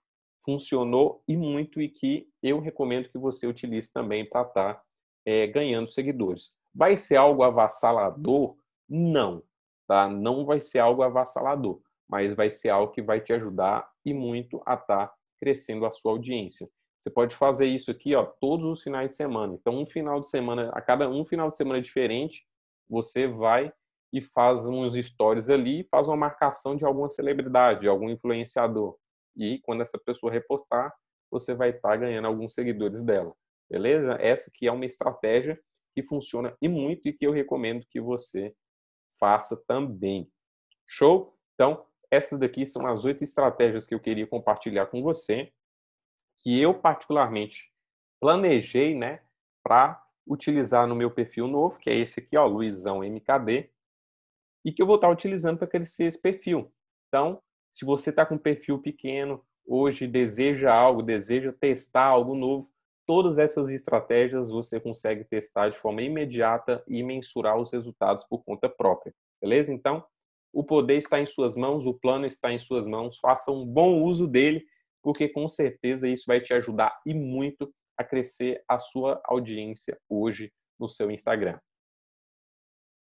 funcionou 0.45 1.21
e 1.27 1.37
muito 1.37 1.83
e 1.83 1.89
que 1.89 2.29
eu 2.41 2.61
recomendo 2.61 3.09
que 3.09 3.19
você 3.19 3.45
utilize 3.45 3.93
também 3.93 4.25
para 4.25 4.43
estar 4.43 4.75
tá, 4.75 4.83
é, 5.25 5.49
ganhando 5.49 5.89
seguidores. 5.89 6.55
Vai 6.73 6.97
ser 6.97 7.17
algo 7.17 7.43
avassalador? 7.43 8.57
Não, 8.89 9.43
tá? 9.89 10.09
Não 10.09 10.47
vai 10.47 10.61
ser 10.61 10.79
algo 10.79 11.03
avassalador, 11.03 11.81
mas 12.09 12.35
vai 12.35 12.53
ser 12.53 12.69
algo 12.69 12.93
que 12.93 13.03
vai 13.03 13.21
te 13.21 13.33
ajudar 13.33 13.91
e 14.05 14.15
muito 14.15 14.63
a 14.65 14.75
estar 14.75 15.09
tá 15.09 15.15
crescendo 15.41 15.85
a 15.87 15.91
sua 15.91 16.13
audiência. 16.13 16.71
Você 17.07 17.11
pode 17.11 17.37
fazer 17.37 17.67
isso 17.67 17.89
aqui, 17.89 18.17
ó, 18.17 18.25
todos 18.25 18.67
os 18.69 18.83
finais 18.83 19.11
de 19.11 19.15
semana. 19.15 19.55
Então, 19.55 19.79
um 19.79 19.87
final 19.87 20.21
de 20.21 20.29
semana, 20.29 20.71
a 20.75 20.81
cada 20.81 21.09
um 21.09 21.25
final 21.25 21.49
de 21.49 21.57
semana 21.57 21.81
diferente, 21.81 22.45
você 22.91 23.29
vai 23.29 23.73
e 24.13 24.21
faz 24.21 24.67
uns 24.67 24.95
stories 25.07 25.49
ali, 25.49 25.87
faz 25.89 26.09
uma 26.09 26.17
marcação 26.17 26.75
de 26.75 26.85
alguma 26.85 27.09
celebridade, 27.09 27.83
de 27.83 27.89
algum 27.89 28.11
influenciador. 28.11 28.97
E 29.37 29.61
quando 29.61 29.83
essa 29.83 29.97
pessoa 30.05 30.33
repostar, 30.33 30.93
você 31.31 31.55
vai 31.55 31.71
estar 31.71 31.91
tá 31.91 31.97
ganhando 31.97 32.27
alguns 32.27 32.55
seguidores 32.55 33.05
dela. 33.05 33.33
Beleza? 33.71 34.19
Essa 34.21 34.51
que 34.53 34.67
é 34.67 34.73
uma 34.73 34.85
estratégia 34.85 35.57
que 35.95 36.03
funciona 36.03 36.57
e 36.61 36.67
muito 36.67 37.09
e 37.09 37.13
que 37.13 37.25
eu 37.25 37.31
recomendo 37.31 37.87
que 37.89 38.01
você 38.01 38.53
faça 39.21 39.57
também. 39.69 40.29
Show? 40.89 41.39
Então, 41.55 41.87
essas 42.11 42.41
daqui 42.41 42.67
são 42.67 42.85
as 42.85 43.05
oito 43.05 43.23
estratégias 43.23 43.87
que 43.87 43.95
eu 43.95 44.01
queria 44.01 44.27
compartilhar 44.27 44.87
com 44.87 45.01
você, 45.01 45.53
que 46.47 46.61
eu 46.61 46.73
particularmente 46.73 47.73
planejei, 48.21 48.95
né, 48.95 49.21
para 49.65 50.01
utilizar 50.25 50.87
no 50.87 50.95
meu 50.95 51.11
perfil 51.11 51.49
novo, 51.49 51.77
que 51.77 51.91
é 51.91 51.99
esse 51.99 52.21
aqui, 52.21 52.37
ó, 52.37 52.47
Luizão 52.47 53.03
MKD, 53.03 53.69
e 54.65 54.71
que 54.71 54.81
eu 54.81 54.87
vou 54.87 54.95
estar 54.95 55.11
utilizando 55.11 55.59
para 55.59 55.67
crescer 55.67 56.05
esse 56.05 56.23
perfil. 56.23 56.73
Então, 57.09 57.43
se 57.69 57.85
você 57.85 58.11
está 58.11 58.25
com 58.25 58.37
um 58.37 58.39
perfil 58.39 58.81
pequeno, 58.81 59.45
hoje 59.67 60.07
deseja 60.07 60.73
algo, 60.73 61.03
deseja 61.03 61.53
testar 61.53 62.05
algo 62.05 62.37
novo, 62.37 62.71
todas 63.05 63.39
essas 63.39 63.69
estratégias 63.69 64.49
você 64.49 64.79
consegue 64.79 65.25
testar 65.25 65.71
de 65.71 65.79
forma 65.79 66.01
imediata 66.01 66.81
e 66.87 67.03
mensurar 67.03 67.59
os 67.59 67.73
resultados 67.73 68.23
por 68.23 68.45
conta 68.45 68.69
própria. 68.69 69.13
Beleza? 69.41 69.73
Então, 69.73 70.05
o 70.53 70.63
poder 70.63 70.99
está 70.99 71.21
em 71.21 71.27
suas 71.27 71.57
mãos, 71.57 71.87
o 71.87 71.95
plano 71.95 72.25
está 72.25 72.53
em 72.53 72.59
suas 72.59 72.87
mãos. 72.87 73.19
Faça 73.19 73.51
um 73.51 73.67
bom 73.67 74.01
uso 74.01 74.29
dele, 74.29 74.65
porque 75.07 75.29
com 75.29 75.47
certeza 75.47 76.09
isso 76.09 76.25
vai 76.27 76.41
te 76.41 76.53
ajudar 76.53 77.01
e 77.07 77.15
muito 77.15 77.73
a 77.97 78.03
crescer 78.03 78.65
a 78.69 78.77
sua 78.77 79.21
audiência 79.25 79.97
hoje 80.09 80.53
no 80.77 80.89
seu 80.89 81.13
Instagram. 81.13 81.61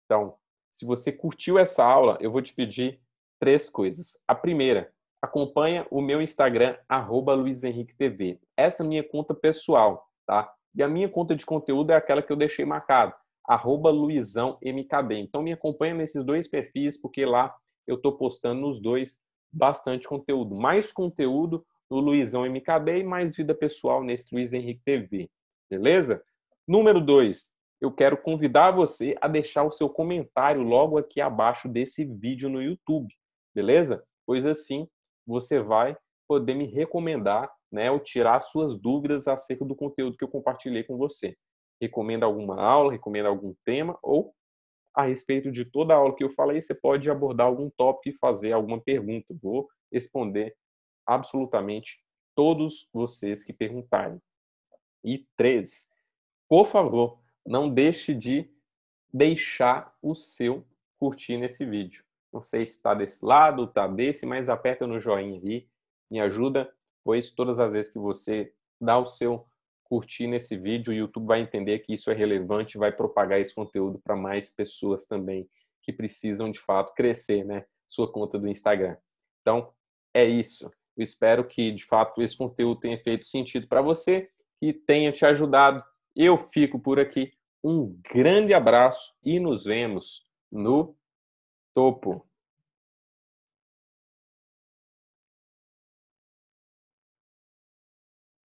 Então, 0.06 0.38
se 0.72 0.86
você 0.86 1.12
curtiu 1.12 1.58
essa 1.58 1.84
aula, 1.84 2.16
eu 2.22 2.32
vou 2.32 2.44
te 2.44 2.54
pedir 2.54 3.02
três 3.42 3.72
coisas. 3.72 4.22
A 4.28 4.36
primeira, 4.36 4.94
acompanha 5.20 5.88
o 5.90 6.00
meu 6.00 6.22
Instagram, 6.22 6.78
@luizenriquetv. 7.10 8.40
Essa 8.56 8.84
é 8.84 8.86
a 8.86 8.88
minha 8.88 9.04
conta 9.04 9.34
pessoal, 9.34 10.08
tá? 10.28 10.54
E 10.76 10.84
a 10.84 10.88
minha 10.88 11.10
conta 11.10 11.36
de 11.36 11.44
conteúdo 11.44 11.92
é 11.92 11.96
aquela 11.96 12.22
que 12.22 12.32
eu 12.32 12.38
deixei 12.38 12.66
marcado 12.66 13.16
arroba 13.48 13.90
luizãomkd. 13.90 15.16
Então 15.16 15.42
me 15.42 15.54
acompanha 15.54 15.96
nesses 15.96 16.24
dois 16.24 16.48
perfis, 16.48 17.02
porque 17.02 17.26
lá 17.26 17.56
eu 17.88 17.96
estou 17.96 18.16
postando 18.16 18.62
nos 18.62 18.80
dois 18.80 19.20
bastante 19.52 20.08
conteúdo. 20.08 20.54
Mais 20.54 20.92
conteúdo 20.92 21.66
no 21.90 22.00
Luizão 22.00 22.46
MKD 22.46 23.00
e 23.00 23.04
mais 23.04 23.36
vida 23.36 23.54
pessoal 23.54 24.04
nesse 24.04 24.34
Luiz 24.34 24.54
Henrique 24.54 24.82
TV. 24.84 25.30
Beleza? 25.70 26.24
Número 26.68 27.00
dois, 27.00 27.52
eu 27.82 27.92
quero 27.92 28.18
convidar 28.18 28.72
você 28.72 29.16
a 29.22 29.28
deixar 29.28 29.64
o 29.64 29.72
seu 29.72 29.90
comentário 29.90 30.62
logo 30.62 30.98
aqui 30.98 31.22
abaixo 31.22 31.68
desse 31.68 32.06
vídeo 32.06 32.50
no 32.50 32.62
YouTube. 32.62 33.14
Beleza? 33.54 34.04
Pois 34.26 34.46
assim 34.46 34.88
você 35.26 35.60
vai 35.60 35.96
poder 36.28 36.56
me 36.56 36.66
recomendar, 36.66 37.52
né, 37.72 37.92
ou 37.92 38.00
tirar 38.00 38.40
suas 38.40 38.78
dúvidas 38.78 39.28
acerca 39.28 39.66
do 39.66 39.76
conteúdo 39.76 40.18
que 40.18 40.24
eu 40.24 40.30
compartilhei 40.30 40.84
com 40.84 40.98
você 40.98 41.36
recomenda 41.82 42.26
alguma 42.26 42.62
aula, 42.62 42.92
recomenda 42.92 43.30
algum 43.30 43.54
tema, 43.66 43.98
ou 44.02 44.34
a 44.96 45.04
respeito 45.04 45.52
de 45.52 45.66
toda 45.66 45.94
a 45.94 45.98
aula 45.98 46.16
que 46.16 46.24
eu 46.24 46.30
falei, 46.30 46.62
você 46.62 46.74
pode 46.74 47.10
abordar 47.10 47.48
algum 47.48 47.70
tópico 47.70 48.16
e 48.16 48.20
fazer 48.20 48.54
alguma 48.54 48.80
pergunta. 48.80 49.36
Vou 49.42 49.68
responder 49.92 50.56
absolutamente 51.06 52.04
todos 52.36 52.90
vocês 52.94 53.44
que 53.44 53.54
perguntarem. 53.54 54.22
E 55.04 55.26
três, 55.38 55.90
por 56.50 56.68
favor, 56.68 57.20
não 57.46 57.70
deixe 57.70 58.14
de 58.14 58.50
deixar 59.14 59.96
o 60.02 60.16
seu 60.16 60.66
curtir 60.98 61.38
nesse 61.38 61.66
vídeo. 61.66 62.04
Não 62.34 62.42
sei 62.42 62.66
se 62.66 62.74
está 62.74 62.94
desse 62.94 63.24
lado, 63.24 63.64
está 63.64 63.88
desse, 63.88 64.26
mas 64.26 64.50
aperta 64.50 64.86
no 64.86 65.00
joinha 65.00 65.40
aí, 65.42 65.68
me 66.12 66.20
ajuda, 66.20 66.74
pois 67.04 67.32
todas 67.32 67.60
as 67.60 67.72
vezes 67.72 67.92
que 67.92 68.00
você 68.00 68.54
dá 68.82 68.98
o 68.98 69.06
seu 69.06 69.48
curtir 69.86 70.28
nesse 70.28 70.58
vídeo, 70.58 70.92
o 70.92 70.96
YouTube 70.96 71.28
vai 71.28 71.40
entender 71.40 71.80
que 71.80 71.94
isso 71.94 72.12
é 72.12 72.14
relevante, 72.14 72.78
vai 72.78 72.92
propagar 72.92 73.40
esse 73.40 73.54
conteúdo 73.54 74.00
para 74.00 74.16
mais 74.16 74.52
pessoas 74.52 75.06
também 75.06 75.48
que 75.82 75.94
precisam 75.94 76.50
de 76.50 76.60
fato 76.60 76.94
crescer, 76.94 77.46
né? 77.46 77.66
Sua 77.88 78.12
conta 78.12 78.40
do 78.40 78.48
Instagram. 78.48 78.98
Então, 79.42 79.72
é 80.14 80.26
isso. 80.26 80.72
Eu 80.98 81.04
espero 81.04 81.46
que 81.46 81.72
de 81.72 81.84
fato 81.84 82.22
esse 82.22 82.38
conteúdo 82.38 82.80
tenha 82.80 82.98
feito 82.98 83.26
sentido 83.26 83.68
para 83.68 83.82
você, 83.82 84.30
que 84.60 84.74
tenha 84.74 85.12
te 85.12 85.26
ajudado. 85.26 85.84
Eu 86.16 86.38
fico 86.38 86.80
por 86.80 87.00
aqui. 87.00 87.34
Um 87.64 88.00
grande 88.14 88.54
abraço 88.54 89.14
e 89.24 89.40
nos 89.40 89.66
vemos 89.66 90.26
no 90.52 90.96
topo. 91.74 92.26